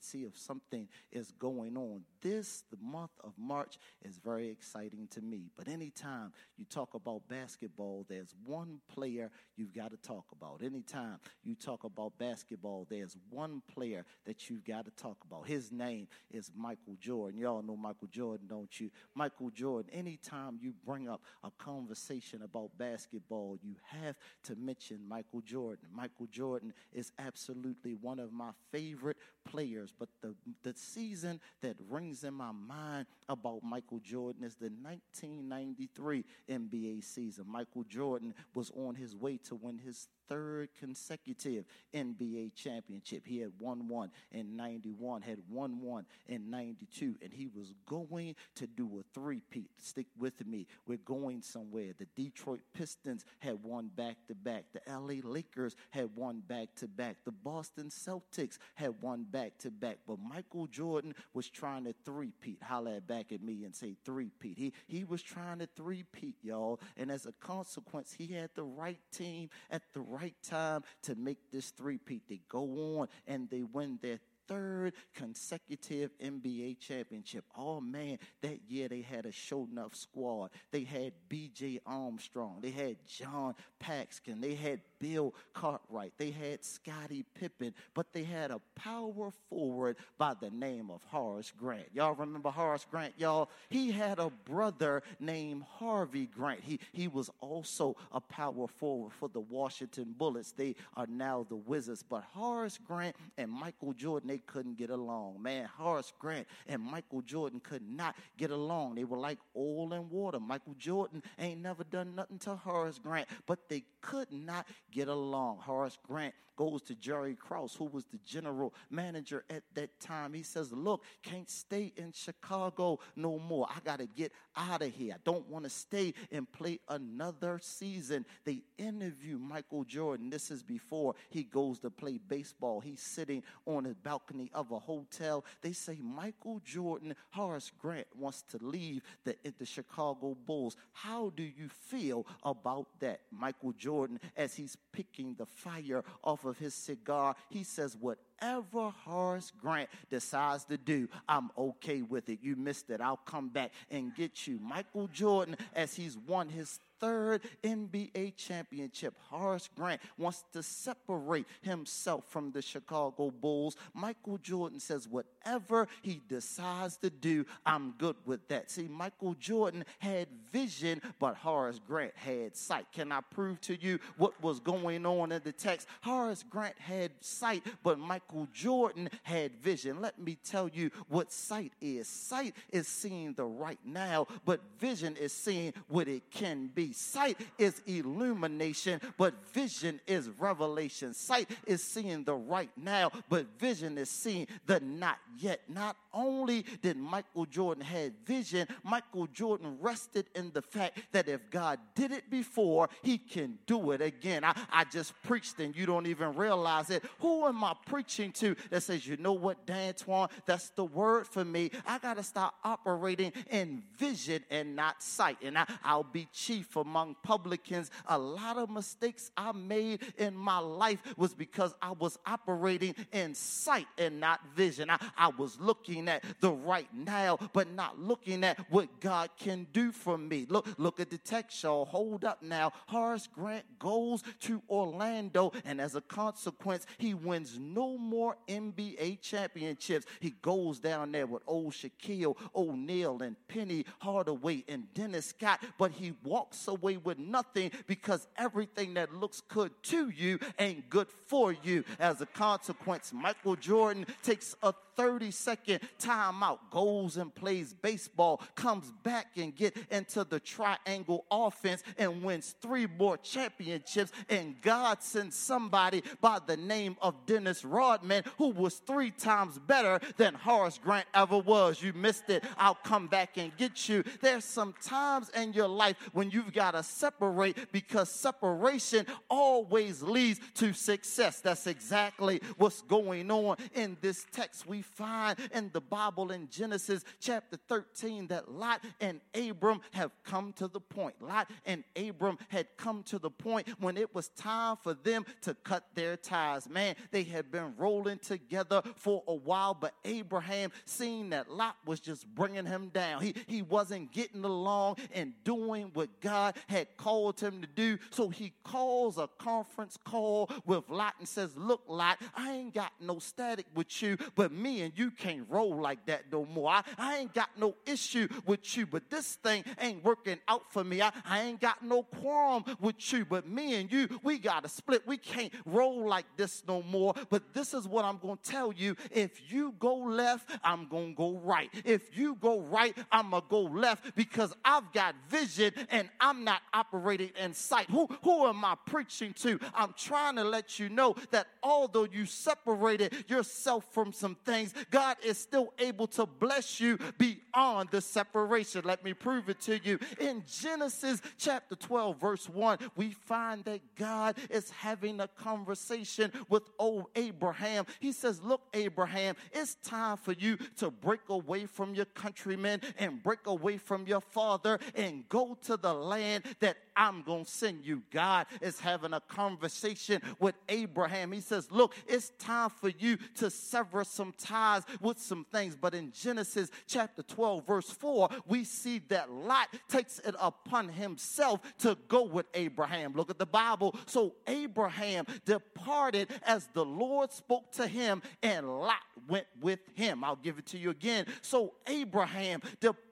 see 0.00 0.20
if 0.20 0.36
something 0.36 0.88
is 1.12 1.32
going 1.32 1.76
on. 1.76 2.02
This, 2.22 2.64
the 2.70 2.78
month 2.82 3.12
of 3.22 3.32
March, 3.38 3.78
is 4.02 4.18
very 4.18 4.48
exciting 4.48 5.08
to 5.12 5.20
me. 5.20 5.50
But 5.56 5.68
anytime 5.68 6.32
you 6.56 6.64
talk 6.64 6.94
about 6.94 7.28
basketball, 7.28 8.04
there's 8.08 8.34
one 8.44 8.80
player 8.92 9.30
you've 9.56 9.74
got 9.74 9.90
to 9.90 9.96
talk 9.96 10.26
about. 10.32 10.62
Anytime 10.62 11.18
you 11.44 11.54
talk 11.54 11.84
about 11.84 12.18
basketball, 12.18 12.86
there's 12.88 13.16
one 13.30 13.62
player 13.72 14.04
that 14.24 14.48
you've 14.48 14.64
got 14.64 14.84
to 14.84 14.90
talk 14.92 15.18
about. 15.28 15.46
His 15.46 15.72
name 15.72 16.08
is 16.30 16.50
Michael 16.56 16.96
Jordan. 17.00 17.38
Y'all 17.38 17.62
know 17.62 17.76
Michael 17.76 18.08
Jordan, 18.08 18.46
don't 18.48 18.80
you? 18.80 18.90
Michael 19.14 19.50
Jordan, 19.50 19.90
anytime 19.92 20.58
you 20.60 20.72
bring 20.84 21.08
up 21.08 21.22
a 21.44 21.50
conversation 21.58 22.42
about 22.42 22.76
basketball, 22.78 23.58
you 23.62 23.74
have 23.84 24.16
to 24.44 24.56
mention 24.56 25.00
Michael 25.08 25.40
Jordan. 25.40 25.86
Michael 25.94 26.26
Jordan 26.26 26.72
is 26.92 27.12
absolutely 27.18 27.94
one 27.94 28.18
of 28.18 28.32
my 28.32 28.50
favorite 28.72 29.16
players, 29.44 29.55
but 29.98 30.08
the, 30.20 30.34
the 30.62 30.74
season 30.76 31.40
that 31.62 31.76
rings 31.88 32.24
in 32.24 32.34
my 32.34 32.52
mind 32.52 33.06
about 33.28 33.62
Michael 33.62 34.00
Jordan 34.00 34.44
is 34.44 34.56
the 34.56 34.70
1993 34.82 36.24
NBA 36.50 37.04
season. 37.04 37.44
Michael 37.48 37.84
Jordan 37.84 38.34
was 38.54 38.70
on 38.76 38.94
his 38.94 39.14
way 39.14 39.38
to 39.44 39.54
win 39.54 39.78
his 39.78 40.08
third 40.28 40.68
consecutive 40.78 41.64
NBA 41.94 42.54
championship. 42.54 43.22
He 43.26 43.40
had 43.40 43.52
won 43.58 43.88
one 43.88 44.10
in 44.32 44.56
91, 44.56 45.22
had 45.22 45.38
won 45.48 45.80
one 45.80 46.06
in 46.26 46.50
92, 46.50 47.16
and 47.22 47.32
he 47.32 47.46
was 47.46 47.72
going 47.86 48.34
to 48.56 48.66
do 48.66 49.00
a 49.00 49.02
three-peat. 49.14 49.70
Stick 49.78 50.06
with 50.18 50.46
me. 50.46 50.66
We're 50.86 50.98
going 50.98 51.42
somewhere. 51.42 51.92
The 51.98 52.06
Detroit 52.16 52.60
Pistons 52.74 53.24
had 53.38 53.62
won 53.62 53.90
back 53.94 54.16
to 54.28 54.34
back. 54.34 54.64
The 54.72 54.80
LA 54.88 55.20
Lakers 55.22 55.76
had 55.90 56.10
won 56.16 56.42
back 56.46 56.68
to 56.76 56.88
back. 56.88 57.16
The 57.24 57.32
Boston 57.32 57.88
Celtics 57.90 58.58
had 58.74 58.94
won 59.00 59.24
back 59.24 59.58
to 59.58 59.70
back. 59.70 59.98
But 60.06 60.18
Michael 60.18 60.66
Jordan 60.66 61.14
was 61.34 61.48
trying 61.48 61.84
to 61.84 61.94
three-peat. 62.04 62.62
Holler 62.62 63.00
back 63.00 63.32
at 63.32 63.42
me 63.42 63.64
and 63.64 63.74
say 63.74 63.96
three-peat. 64.04 64.58
He, 64.58 64.72
he 64.86 65.04
was 65.04 65.22
trying 65.22 65.58
to 65.58 65.68
three-peat, 65.76 66.36
y'all. 66.42 66.80
And 66.96 67.10
as 67.10 67.26
a 67.26 67.32
consequence, 67.32 68.14
he 68.16 68.28
had 68.28 68.50
the 68.54 68.64
right 68.64 69.00
team 69.12 69.50
at 69.70 69.82
the 69.92 70.00
right 70.00 70.15
time 70.42 70.82
to 71.02 71.14
make 71.14 71.38
this 71.50 71.70
three-peat. 71.70 72.22
They 72.28 72.40
go 72.48 72.98
on 72.98 73.08
and 73.26 73.48
they 73.50 73.62
win 73.62 73.98
their 74.02 74.18
third 74.48 74.92
consecutive 75.14 76.10
NBA 76.18 76.78
championship. 76.80 77.44
Oh 77.56 77.80
man, 77.80 78.18
that 78.42 78.58
year 78.68 78.88
they 78.88 79.02
had 79.02 79.26
a 79.26 79.32
show 79.32 79.68
enough 79.70 79.94
squad. 79.94 80.50
They 80.70 80.84
had 80.84 81.12
BJ 81.28 81.80
Armstrong, 81.86 82.58
they 82.60 82.70
had 82.70 82.96
John 83.06 83.54
Paxson, 83.78 84.40
they 84.40 84.54
had 84.54 84.80
Bill 84.98 85.34
Cartwright, 85.52 86.12
they 86.18 86.30
had 86.30 86.64
Scottie 86.64 87.24
Pippen, 87.38 87.74
but 87.94 88.12
they 88.12 88.24
had 88.24 88.50
a 88.50 88.60
power 88.74 89.30
forward 89.48 89.96
by 90.18 90.34
the 90.40 90.50
name 90.50 90.90
of 90.90 91.02
Horace 91.04 91.52
Grant. 91.58 91.88
Y'all 91.92 92.14
remember 92.14 92.50
Horace 92.50 92.86
Grant, 92.90 93.14
y'all? 93.18 93.50
He 93.68 93.90
had 93.90 94.18
a 94.18 94.30
brother 94.44 95.02
named 95.20 95.64
Harvey 95.78 96.26
Grant. 96.26 96.60
He, 96.60 96.80
he 96.92 97.08
was 97.08 97.30
also 97.40 97.96
a 98.12 98.20
power 98.20 98.66
forward 98.66 99.12
for 99.12 99.28
the 99.28 99.40
Washington 99.40 100.14
Bullets. 100.16 100.52
They 100.52 100.76
are 100.96 101.06
now 101.06 101.46
the 101.48 101.56
Wizards. 101.56 102.02
But 102.02 102.24
Horace 102.32 102.78
Grant 102.86 103.16
and 103.36 103.50
Michael 103.50 103.92
Jordan, 103.92 104.30
they 104.36 104.42
couldn't 104.52 104.76
get 104.76 104.90
along. 104.90 105.42
Man, 105.42 105.66
Horace 105.78 106.12
Grant 106.18 106.46
and 106.68 106.82
Michael 106.82 107.22
Jordan 107.22 107.58
could 107.60 107.82
not 107.88 108.16
get 108.36 108.50
along. 108.50 108.96
They 108.96 109.04
were 109.04 109.16
like 109.16 109.38
oil 109.56 109.94
and 109.94 110.10
water. 110.10 110.38
Michael 110.38 110.74
Jordan 110.78 111.22
ain't 111.38 111.62
never 111.62 111.84
done 111.84 112.14
nothing 112.14 112.38
to 112.40 112.54
Horace 112.54 112.98
Grant, 112.98 113.28
but 113.46 113.68
they 113.70 113.84
could 114.02 114.30
not 114.30 114.66
get 114.90 115.08
along. 115.08 115.58
Horace 115.58 115.96
Grant 116.06 116.34
goes 116.56 116.82
to 116.82 116.94
Jerry 116.94 117.34
Krause, 117.34 117.74
who 117.74 117.84
was 117.84 118.04
the 118.06 118.18
general 118.24 118.74
manager 118.90 119.44
at 119.50 119.62
that 119.74 120.00
time. 120.00 120.32
He 120.32 120.42
says, 120.42 120.72
Look, 120.72 121.04
can't 121.22 121.48
stay 121.48 121.92
in 121.96 122.12
Chicago 122.12 122.98
no 123.14 123.38
more. 123.38 123.68
I 123.70 123.78
got 123.84 123.98
to 124.00 124.06
get 124.06 124.32
out 124.56 124.82
of 124.82 124.92
here. 124.92 125.14
I 125.14 125.18
don't 125.24 125.46
want 125.48 125.64
to 125.64 125.70
stay 125.70 126.14
and 126.32 126.50
play 126.50 126.80
another 126.88 127.58
season. 127.62 128.24
They 128.44 128.62
interview 128.78 129.38
Michael 129.38 129.84
Jordan. 129.84 130.30
This 130.30 130.50
is 130.50 130.62
before 130.62 131.14
he 131.28 131.44
goes 131.44 131.78
to 131.80 131.90
play 131.90 132.18
baseball. 132.18 132.80
He's 132.80 133.02
sitting 133.02 133.42
on 133.66 133.84
his 133.84 133.94
balcony 133.94 134.25
balcony 134.26 134.50
of 134.54 134.70
a 134.70 134.78
hotel. 134.78 135.44
They 135.62 135.72
say 135.72 135.98
Michael 136.02 136.60
Jordan, 136.64 137.14
Horace 137.30 137.70
Grant 137.80 138.06
wants 138.16 138.42
to 138.50 138.58
leave 138.60 139.02
the, 139.24 139.36
the 139.58 139.66
Chicago 139.66 140.36
Bulls. 140.46 140.76
How 140.92 141.32
do 141.36 141.42
you 141.42 141.68
feel 141.68 142.26
about 142.42 142.86
that? 143.00 143.20
Michael 143.30 143.72
Jordan, 143.72 144.20
as 144.36 144.54
he's 144.54 144.76
picking 144.92 145.34
the 145.34 145.46
fire 145.46 146.04
off 146.22 146.44
of 146.44 146.58
his 146.58 146.74
cigar, 146.74 147.34
he 147.48 147.62
says, 147.64 147.96
Whatever 148.40 148.90
Horace 149.04 149.52
Grant 149.60 149.88
decides 150.10 150.64
to 150.64 150.76
do, 150.76 151.08
I'm 151.28 151.50
okay 151.56 152.02
with 152.02 152.28
it. 152.28 152.38
You 152.42 152.56
missed 152.56 152.90
it. 152.90 153.00
I'll 153.00 153.16
come 153.16 153.48
back 153.48 153.72
and 153.90 154.14
get 154.14 154.46
you. 154.46 154.58
Michael 154.62 155.08
Jordan, 155.08 155.56
as 155.74 155.94
he's 155.94 156.16
won 156.18 156.48
his 156.48 156.80
third 156.98 157.42
NBA 157.62 158.36
championship. 158.36 159.14
Horace 159.28 159.68
Grant 159.76 160.00
wants 160.16 160.44
to 160.52 160.62
separate 160.62 161.46
himself 161.62 162.24
from 162.28 162.52
the 162.52 162.62
Chicago 162.62 163.30
Bulls. 163.30 163.76
Michael 163.94 164.38
Jordan 164.38 164.80
says, 164.80 165.08
whatever 165.08 165.88
he 166.02 166.20
decides 166.28 166.96
to 166.98 167.10
do, 167.10 167.44
I'm 167.64 167.94
good 167.98 168.16
with 168.24 168.48
that. 168.48 168.70
See, 168.70 168.88
Michael 168.88 169.34
Jordan 169.34 169.84
had 169.98 170.28
vision, 170.52 171.02
but 171.18 171.36
Horace 171.36 171.80
Grant 171.86 172.16
had 172.16 172.56
sight. 172.56 172.86
Can 172.92 173.12
I 173.12 173.20
prove 173.20 173.60
to 173.62 173.80
you 173.80 173.98
what 174.16 174.40
was 174.42 174.60
going 174.60 175.04
on 175.06 175.32
in 175.32 175.42
the 175.44 175.52
text? 175.52 175.88
Horace 176.02 176.44
Grant 176.48 176.78
had 176.78 177.12
sight, 177.20 177.62
but 177.82 177.98
Michael 177.98 178.25
Jordan 178.52 179.10
had 179.22 179.56
vision. 179.56 180.00
Let 180.00 180.18
me 180.18 180.36
tell 180.44 180.68
you 180.68 180.90
what 181.08 181.32
sight 181.32 181.72
is. 181.80 182.08
Sight 182.08 182.54
is 182.70 182.88
seeing 182.88 183.34
the 183.34 183.44
right 183.44 183.78
now, 183.84 184.26
but 184.44 184.60
vision 184.78 185.16
is 185.16 185.32
seeing 185.32 185.72
what 185.88 186.08
it 186.08 186.30
can 186.30 186.68
be. 186.74 186.92
Sight 186.92 187.38
is 187.58 187.82
illumination, 187.86 189.00
but 189.16 189.34
vision 189.52 190.00
is 190.06 190.28
revelation. 190.38 191.14
Sight 191.14 191.50
is 191.66 191.82
seeing 191.82 192.24
the 192.24 192.34
right 192.34 192.70
now, 192.76 193.10
but 193.28 193.46
vision 193.58 193.98
is 193.98 194.10
seeing 194.10 194.46
the 194.66 194.80
not 194.80 195.18
yet. 195.38 195.60
Not 195.68 195.96
only 196.12 196.64
did 196.82 196.96
Michael 196.96 197.46
Jordan 197.46 197.84
had 197.84 198.14
vision, 198.24 198.66
Michael 198.82 199.26
Jordan 199.28 199.76
rested 199.80 200.26
in 200.34 200.50
the 200.52 200.62
fact 200.62 200.98
that 201.12 201.28
if 201.28 201.50
God 201.50 201.78
did 201.94 202.12
it 202.12 202.30
before, 202.30 202.88
he 203.02 203.18
can 203.18 203.58
do 203.66 203.90
it 203.90 204.00
again. 204.00 204.44
I, 204.44 204.54
I 204.70 204.84
just 204.84 205.12
preached 205.22 205.60
and 205.60 205.76
you 205.76 205.86
don't 205.86 206.06
even 206.06 206.34
realize 206.34 206.90
it. 206.90 207.02
Who 207.20 207.46
am 207.46 207.62
I 207.62 207.74
preaching 207.86 208.15
to 208.16 208.56
that 208.70 208.82
says, 208.82 209.06
you 209.06 209.16
know 209.16 209.32
what, 209.32 209.66
Dan 209.66 209.94
Twan, 209.94 210.30
that's 210.46 210.70
the 210.70 210.84
word 210.84 211.26
for 211.26 211.44
me. 211.44 211.70
I 211.86 211.98
got 211.98 212.16
to 212.16 212.22
start 212.22 212.54
operating 212.64 213.32
in 213.50 213.82
vision 213.98 214.44
and 214.50 214.74
not 214.74 215.02
sight. 215.02 215.38
And 215.42 215.58
I, 215.58 215.66
I'll 215.84 216.02
be 216.02 216.28
chief 216.32 216.76
among 216.76 217.16
publicans. 217.22 217.90
A 218.06 218.18
lot 218.18 218.56
of 218.56 218.70
mistakes 218.70 219.30
I 219.36 219.52
made 219.52 220.00
in 220.16 220.34
my 220.34 220.58
life 220.58 221.02
was 221.16 221.34
because 221.34 221.74
I 221.82 221.92
was 221.92 222.18
operating 222.26 222.94
in 223.12 223.34
sight 223.34 223.86
and 223.98 224.20
not 224.20 224.40
vision. 224.54 224.90
I, 224.90 224.98
I 225.16 225.28
was 225.28 225.60
looking 225.60 226.08
at 226.08 226.24
the 226.40 226.50
right 226.50 226.88
now, 226.94 227.38
but 227.52 227.70
not 227.70 227.98
looking 227.98 228.44
at 228.44 228.58
what 228.70 229.00
God 229.00 229.30
can 229.38 229.66
do 229.72 229.92
for 229.92 230.16
me. 230.16 230.46
Look, 230.48 230.66
look 230.78 231.00
at 231.00 231.10
the 231.10 231.18
text, 231.18 231.62
y'all. 231.62 231.84
Hold 231.84 232.24
up 232.24 232.42
now. 232.42 232.72
Horace 232.86 233.28
Grant 233.32 233.64
goes 233.78 234.22
to 234.40 234.62
Orlando, 234.68 235.52
and 235.64 235.80
as 235.80 235.94
a 235.94 236.00
consequence, 236.00 236.86
he 236.98 237.14
wins 237.14 237.58
no 237.58 237.98
more 238.06 238.36
NBA 238.48 239.20
championships. 239.20 240.06
He 240.20 240.30
goes 240.42 240.78
down 240.78 241.12
there 241.12 241.26
with 241.26 241.42
old 241.46 241.72
Shaquille 241.72 242.36
O'Neal 242.54 243.22
and 243.22 243.36
Penny 243.48 243.84
Hardaway 244.00 244.64
and 244.68 244.92
Dennis 244.94 245.26
Scott, 245.26 245.62
but 245.78 245.92
he 245.92 246.14
walks 246.24 246.68
away 246.68 246.96
with 246.96 247.18
nothing 247.18 247.70
because 247.86 248.26
everything 248.36 248.94
that 248.94 249.12
looks 249.14 249.40
good 249.40 249.70
to 249.84 250.08
you 250.10 250.38
ain't 250.58 250.88
good 250.88 251.08
for 251.26 251.52
you. 251.52 251.84
As 251.98 252.20
a 252.20 252.26
consequence, 252.26 253.12
Michael 253.12 253.56
Jordan 253.56 254.06
takes 254.22 254.54
a 254.62 254.72
30 254.96 255.30
second 255.30 255.80
timeout, 255.98 256.58
goes 256.70 257.16
and 257.16 257.34
plays 257.34 257.74
baseball, 257.74 258.40
comes 258.54 258.92
back 259.02 259.26
and 259.36 259.54
get 259.54 259.76
into 259.90 260.24
the 260.24 260.40
triangle 260.40 261.24
offense 261.30 261.82
and 261.98 262.22
wins 262.22 262.54
three 262.60 262.86
more 262.98 263.16
championships. 263.18 264.12
And 264.28 264.60
God 264.62 265.02
sends 265.02 265.36
somebody 265.36 266.02
by 266.20 266.38
the 266.44 266.56
name 266.56 266.96
of 267.02 267.14
Dennis 267.26 267.64
Rodman, 267.64 268.24
who 268.38 268.48
was 268.48 268.76
three 268.76 269.10
times 269.10 269.58
better 269.58 270.00
than 270.16 270.34
Horace 270.34 270.78
Grant 270.82 271.06
ever 271.14 271.38
was. 271.38 271.82
You 271.82 271.92
missed 271.92 272.30
it. 272.30 272.44
I'll 272.56 272.74
come 272.74 273.06
back 273.06 273.36
and 273.36 273.56
get 273.56 273.88
you. 273.88 274.02
There's 274.20 274.44
some 274.44 274.74
times 274.82 275.30
in 275.30 275.52
your 275.52 275.68
life 275.68 275.96
when 276.12 276.30
you've 276.30 276.52
got 276.52 276.72
to 276.72 276.82
separate 276.82 277.72
because 277.72 278.08
separation 278.10 279.06
always 279.28 280.02
leads 280.02 280.40
to 280.54 280.72
success. 280.72 281.40
That's 281.40 281.66
exactly 281.66 282.40
what's 282.56 282.82
going 282.82 283.30
on 283.30 283.56
in 283.74 283.96
this 284.00 284.26
text. 284.32 284.66
We 284.66 284.82
find 284.86 285.38
in 285.52 285.70
the 285.72 285.80
Bible 285.80 286.32
in 286.32 286.48
Genesis 286.48 287.04
chapter 287.20 287.58
13 287.68 288.28
that 288.28 288.50
Lot 288.50 288.82
and 289.00 289.20
Abram 289.34 289.80
have 289.92 290.12
come 290.24 290.52
to 290.54 290.68
the 290.68 290.80
point. 290.80 291.14
Lot 291.20 291.50
and 291.64 291.84
Abram 291.96 292.38
had 292.48 292.66
come 292.76 293.02
to 293.04 293.18
the 293.18 293.30
point 293.30 293.68
when 293.78 293.96
it 293.96 294.14
was 294.14 294.28
time 294.28 294.76
for 294.82 294.94
them 294.94 295.24
to 295.42 295.54
cut 295.54 295.84
their 295.94 296.16
ties. 296.16 296.68
Man, 296.68 296.94
they 297.10 297.22
had 297.22 297.50
been 297.50 297.74
rolling 297.76 298.18
together 298.18 298.82
for 298.96 299.22
a 299.26 299.34
while, 299.34 299.74
but 299.74 299.94
Abraham, 300.04 300.70
seeing 300.84 301.30
that 301.30 301.50
Lot 301.50 301.76
was 301.84 302.00
just 302.00 302.26
bringing 302.34 302.66
him 302.66 302.88
down, 302.88 303.22
he, 303.22 303.34
he 303.46 303.62
wasn't 303.62 304.12
getting 304.12 304.44
along 304.44 304.96
and 305.12 305.32
doing 305.44 305.90
what 305.94 306.20
God 306.20 306.54
had 306.68 306.96
called 306.96 307.40
him 307.40 307.60
to 307.60 307.66
do. 307.66 307.98
So 308.10 308.28
he 308.28 308.52
calls 308.64 309.18
a 309.18 309.28
conference 309.38 309.96
call 310.04 310.50
with 310.64 310.88
Lot 310.88 311.14
and 311.18 311.28
says, 311.28 311.56
Look, 311.56 311.82
Lot, 311.88 312.18
I 312.34 312.52
ain't 312.52 312.74
got 312.74 312.92
no 313.00 313.18
static 313.18 313.66
with 313.74 314.02
you, 314.02 314.16
but 314.34 314.52
me 314.52 314.75
and 314.82 314.92
you 314.96 315.10
can't 315.10 315.46
roll 315.48 315.80
like 315.80 316.06
that 316.06 316.24
no 316.30 316.44
more. 316.44 316.70
I, 316.70 316.82
I 316.98 317.16
ain't 317.18 317.34
got 317.34 317.50
no 317.58 317.74
issue 317.86 318.28
with 318.46 318.76
you, 318.76 318.86
but 318.86 319.10
this 319.10 319.34
thing 319.36 319.64
ain't 319.80 320.04
working 320.04 320.38
out 320.48 320.72
for 320.72 320.84
me. 320.84 321.02
I, 321.02 321.12
I 321.24 321.42
ain't 321.42 321.60
got 321.60 321.82
no 321.84 322.02
qualm 322.02 322.64
with 322.80 323.12
you, 323.12 323.24
but 323.24 323.48
me 323.48 323.74
and 323.74 323.90
you, 323.90 324.08
we 324.22 324.38
got 324.38 324.62
to 324.62 324.68
split. 324.68 325.06
We 325.06 325.16
can't 325.16 325.52
roll 325.64 326.08
like 326.08 326.26
this 326.36 326.62
no 326.66 326.82
more. 326.82 327.14
But 327.30 327.54
this 327.54 327.74
is 327.74 327.86
what 327.86 328.04
I'm 328.04 328.18
going 328.18 328.38
to 328.42 328.50
tell 328.50 328.72
you. 328.72 328.96
If 329.10 329.52
you 329.52 329.74
go 329.78 329.96
left, 329.96 330.50
I'm 330.62 330.88
going 330.88 331.10
to 331.10 331.16
go 331.16 331.38
right. 331.38 331.70
If 331.84 332.16
you 332.16 332.36
go 332.36 332.60
right, 332.60 332.96
I'm 333.10 333.30
going 333.30 333.42
to 333.42 333.48
go 333.48 333.62
left 333.62 334.14
because 334.16 334.54
I've 334.64 334.92
got 334.92 335.14
vision 335.28 335.72
and 335.90 336.08
I'm 336.20 336.44
not 336.44 336.62
operating 336.72 337.30
in 337.40 337.54
sight. 337.54 337.90
Who, 337.90 338.08
who 338.22 338.46
am 338.46 338.64
I 338.64 338.76
preaching 338.86 339.32
to? 339.34 339.58
I'm 339.74 339.94
trying 339.96 340.36
to 340.36 340.44
let 340.44 340.78
you 340.78 340.88
know 340.88 341.16
that 341.30 341.46
although 341.62 342.04
you 342.04 342.26
separated 342.26 343.24
yourself 343.28 343.84
from 343.92 344.12
some 344.12 344.36
things, 344.44 344.65
God 344.90 345.16
is 345.24 345.38
still 345.38 345.72
able 345.78 346.06
to 346.08 346.26
bless 346.26 346.80
you 346.80 346.98
beyond 347.18 347.90
the 347.90 348.00
separation. 348.00 348.82
Let 348.84 349.04
me 349.04 349.14
prove 349.14 349.48
it 349.48 349.60
to 349.62 349.78
you. 349.82 349.98
In 350.20 350.44
Genesis 350.46 351.20
chapter 351.38 351.74
12, 351.74 352.20
verse 352.20 352.48
1, 352.48 352.78
we 352.96 353.12
find 353.12 353.64
that 353.64 353.80
God 353.96 354.36
is 354.50 354.70
having 354.70 355.20
a 355.20 355.28
conversation 355.28 356.32
with 356.48 356.62
old 356.78 357.06
Abraham. 357.14 357.86
He 358.00 358.12
says, 358.12 358.42
Look, 358.42 358.62
Abraham, 358.74 359.36
it's 359.52 359.76
time 359.76 360.16
for 360.16 360.32
you 360.32 360.56
to 360.78 360.90
break 360.90 361.28
away 361.28 361.66
from 361.66 361.94
your 361.94 362.04
countrymen 362.06 362.80
and 362.98 363.22
break 363.22 363.46
away 363.46 363.78
from 363.78 364.06
your 364.06 364.20
father 364.20 364.78
and 364.94 365.28
go 365.28 365.56
to 365.64 365.76
the 365.76 365.92
land 365.92 366.44
that 366.60 366.76
I'm 366.96 367.22
going 367.22 367.44
to 367.44 367.50
send 367.50 367.84
you. 367.84 368.02
God 368.10 368.46
is 368.60 368.80
having 368.80 369.12
a 369.12 369.20
conversation 369.20 370.22
with 370.40 370.54
Abraham. 370.68 371.32
He 371.32 371.40
says, 371.40 371.70
Look, 371.70 371.94
it's 372.06 372.30
time 372.38 372.70
for 372.70 372.88
you 372.88 373.18
to 373.36 373.50
sever 373.50 374.04
some 374.04 374.32
ties 374.38 374.55
with 375.00 375.18
some 375.18 375.44
things. 375.52 375.76
But 375.76 375.94
in 375.94 376.12
Genesis 376.12 376.70
chapter 376.86 377.22
12, 377.22 377.66
verse 377.66 377.90
4, 377.90 378.28
we 378.46 378.64
see 378.64 379.00
that 379.08 379.30
Lot 379.30 379.68
takes 379.88 380.18
it 380.20 380.34
upon 380.40 380.88
himself 380.88 381.60
to 381.78 381.96
go 382.08 382.22
with 382.22 382.46
Abraham. 382.54 383.12
Look 383.14 383.30
at 383.30 383.38
the 383.38 383.46
Bible. 383.46 383.96
So 384.06 384.34
Abraham 384.46 385.26
departed 385.44 386.28
as 386.44 386.68
the 386.72 386.84
Lord 386.84 387.32
spoke 387.32 387.72
to 387.72 387.86
him, 387.86 388.22
and 388.42 388.80
Lot 388.80 388.96
went 389.28 389.46
with 389.60 389.80
him. 389.94 390.22
I'll 390.24 390.36
give 390.36 390.58
it 390.58 390.66
to 390.66 390.78
you 390.78 390.90
again. 390.90 391.26
So 391.42 391.74
Abraham 391.86 392.60
departed 392.80 393.05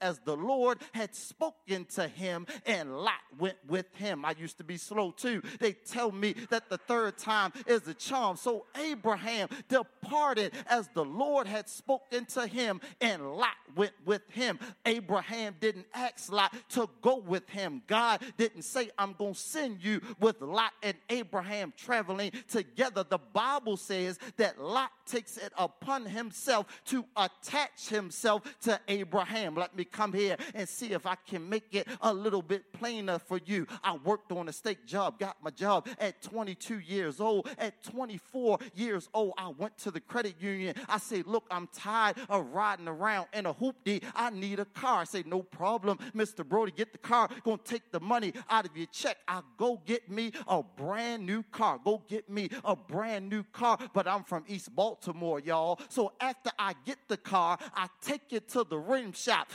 as 0.00 0.20
the 0.24 0.36
Lord 0.36 0.78
had 0.92 1.14
spoken 1.14 1.84
to 1.94 2.08
him, 2.08 2.46
and 2.66 2.96
Lot 2.96 3.14
went 3.38 3.56
with 3.66 3.86
him. 3.94 4.24
I 4.24 4.34
used 4.38 4.58
to 4.58 4.64
be 4.64 4.76
slow 4.76 5.10
too. 5.10 5.42
They 5.58 5.72
tell 5.72 6.10
me 6.10 6.34
that 6.50 6.68
the 6.68 6.78
third 6.78 7.18
time 7.18 7.52
is 7.66 7.86
a 7.88 7.94
charm. 7.94 8.36
So 8.36 8.66
Abraham 8.76 9.48
departed 9.68 10.52
as 10.68 10.88
the 10.94 11.04
Lord 11.04 11.46
had 11.46 11.68
spoken 11.68 12.24
to 12.26 12.46
him, 12.46 12.80
and 13.00 13.34
Lot 13.34 13.50
went 13.76 13.92
with 14.04 14.22
him. 14.30 14.58
Abraham 14.86 15.56
didn't 15.60 15.86
ask 15.94 16.30
Lot 16.30 16.54
to 16.70 16.88
go 17.02 17.16
with 17.16 17.48
him. 17.48 17.82
God 17.86 18.22
didn't 18.36 18.62
say, 18.62 18.90
I'm 18.98 19.14
going 19.18 19.34
to 19.34 19.40
send 19.40 19.82
you 19.82 20.00
with 20.20 20.40
Lot 20.40 20.72
and 20.82 20.96
Abraham 21.10 21.72
traveling 21.76 22.32
together. 22.48 23.04
The 23.08 23.18
Bible 23.32 23.76
says 23.76 24.18
that 24.36 24.60
Lot 24.60 24.90
takes 25.06 25.36
it 25.36 25.52
upon 25.56 26.06
himself 26.06 26.66
to 26.86 27.04
attach 27.16 27.88
himself 27.88 28.42
to 28.62 28.78
Abraham. 28.88 29.37
Abraham, 29.38 29.54
let 29.54 29.76
me 29.76 29.84
come 29.84 30.12
here 30.12 30.36
and 30.54 30.68
see 30.68 30.92
if 30.92 31.06
I 31.06 31.14
can 31.14 31.48
make 31.48 31.74
it 31.74 31.86
a 32.00 32.12
little 32.12 32.42
bit 32.42 32.72
plainer 32.72 33.18
for 33.18 33.38
you. 33.44 33.66
I 33.84 33.96
worked 33.96 34.32
on 34.32 34.48
a 34.48 34.52
state 34.52 34.86
job, 34.86 35.18
got 35.18 35.36
my 35.42 35.50
job 35.50 35.88
at 36.00 36.20
22 36.22 36.80
years 36.80 37.20
old. 37.20 37.48
At 37.58 37.82
24 37.84 38.58
years 38.74 39.08
old, 39.14 39.34
I 39.38 39.48
went 39.48 39.78
to 39.78 39.90
the 39.90 40.00
credit 40.00 40.36
union. 40.40 40.74
I 40.88 40.98
said, 40.98 41.26
Look, 41.26 41.44
I'm 41.50 41.68
tired 41.68 42.16
of 42.28 42.46
riding 42.48 42.88
around 42.88 43.28
in 43.32 43.46
a 43.46 43.54
hoopty. 43.54 44.02
I 44.14 44.30
need 44.30 44.58
a 44.58 44.64
car. 44.64 45.02
I 45.02 45.04
said, 45.04 45.26
No 45.26 45.42
problem, 45.42 45.98
Mr. 46.14 46.46
Brody, 46.46 46.72
get 46.72 46.92
the 46.92 46.98
car. 46.98 47.28
Gonna 47.44 47.58
take 47.64 47.92
the 47.92 48.00
money 48.00 48.32
out 48.50 48.66
of 48.66 48.76
your 48.76 48.86
check. 48.86 49.18
I'll 49.28 49.44
go 49.56 49.80
get 49.86 50.10
me 50.10 50.32
a 50.48 50.62
brand 50.62 51.24
new 51.24 51.42
car. 51.44 51.78
Go 51.84 52.02
get 52.08 52.28
me 52.28 52.50
a 52.64 52.74
brand 52.74 53.28
new 53.28 53.44
car. 53.44 53.78
But 53.94 54.08
I'm 54.08 54.24
from 54.24 54.44
East 54.48 54.74
Baltimore, 54.74 55.40
y'all. 55.40 55.80
So 55.88 56.12
after 56.20 56.50
I 56.58 56.74
get 56.84 56.98
the 57.08 57.16
car, 57.16 57.58
I 57.74 57.88
take 58.02 58.32
it 58.32 58.48
to 58.50 58.64
the 58.64 58.78
rim 58.78 59.12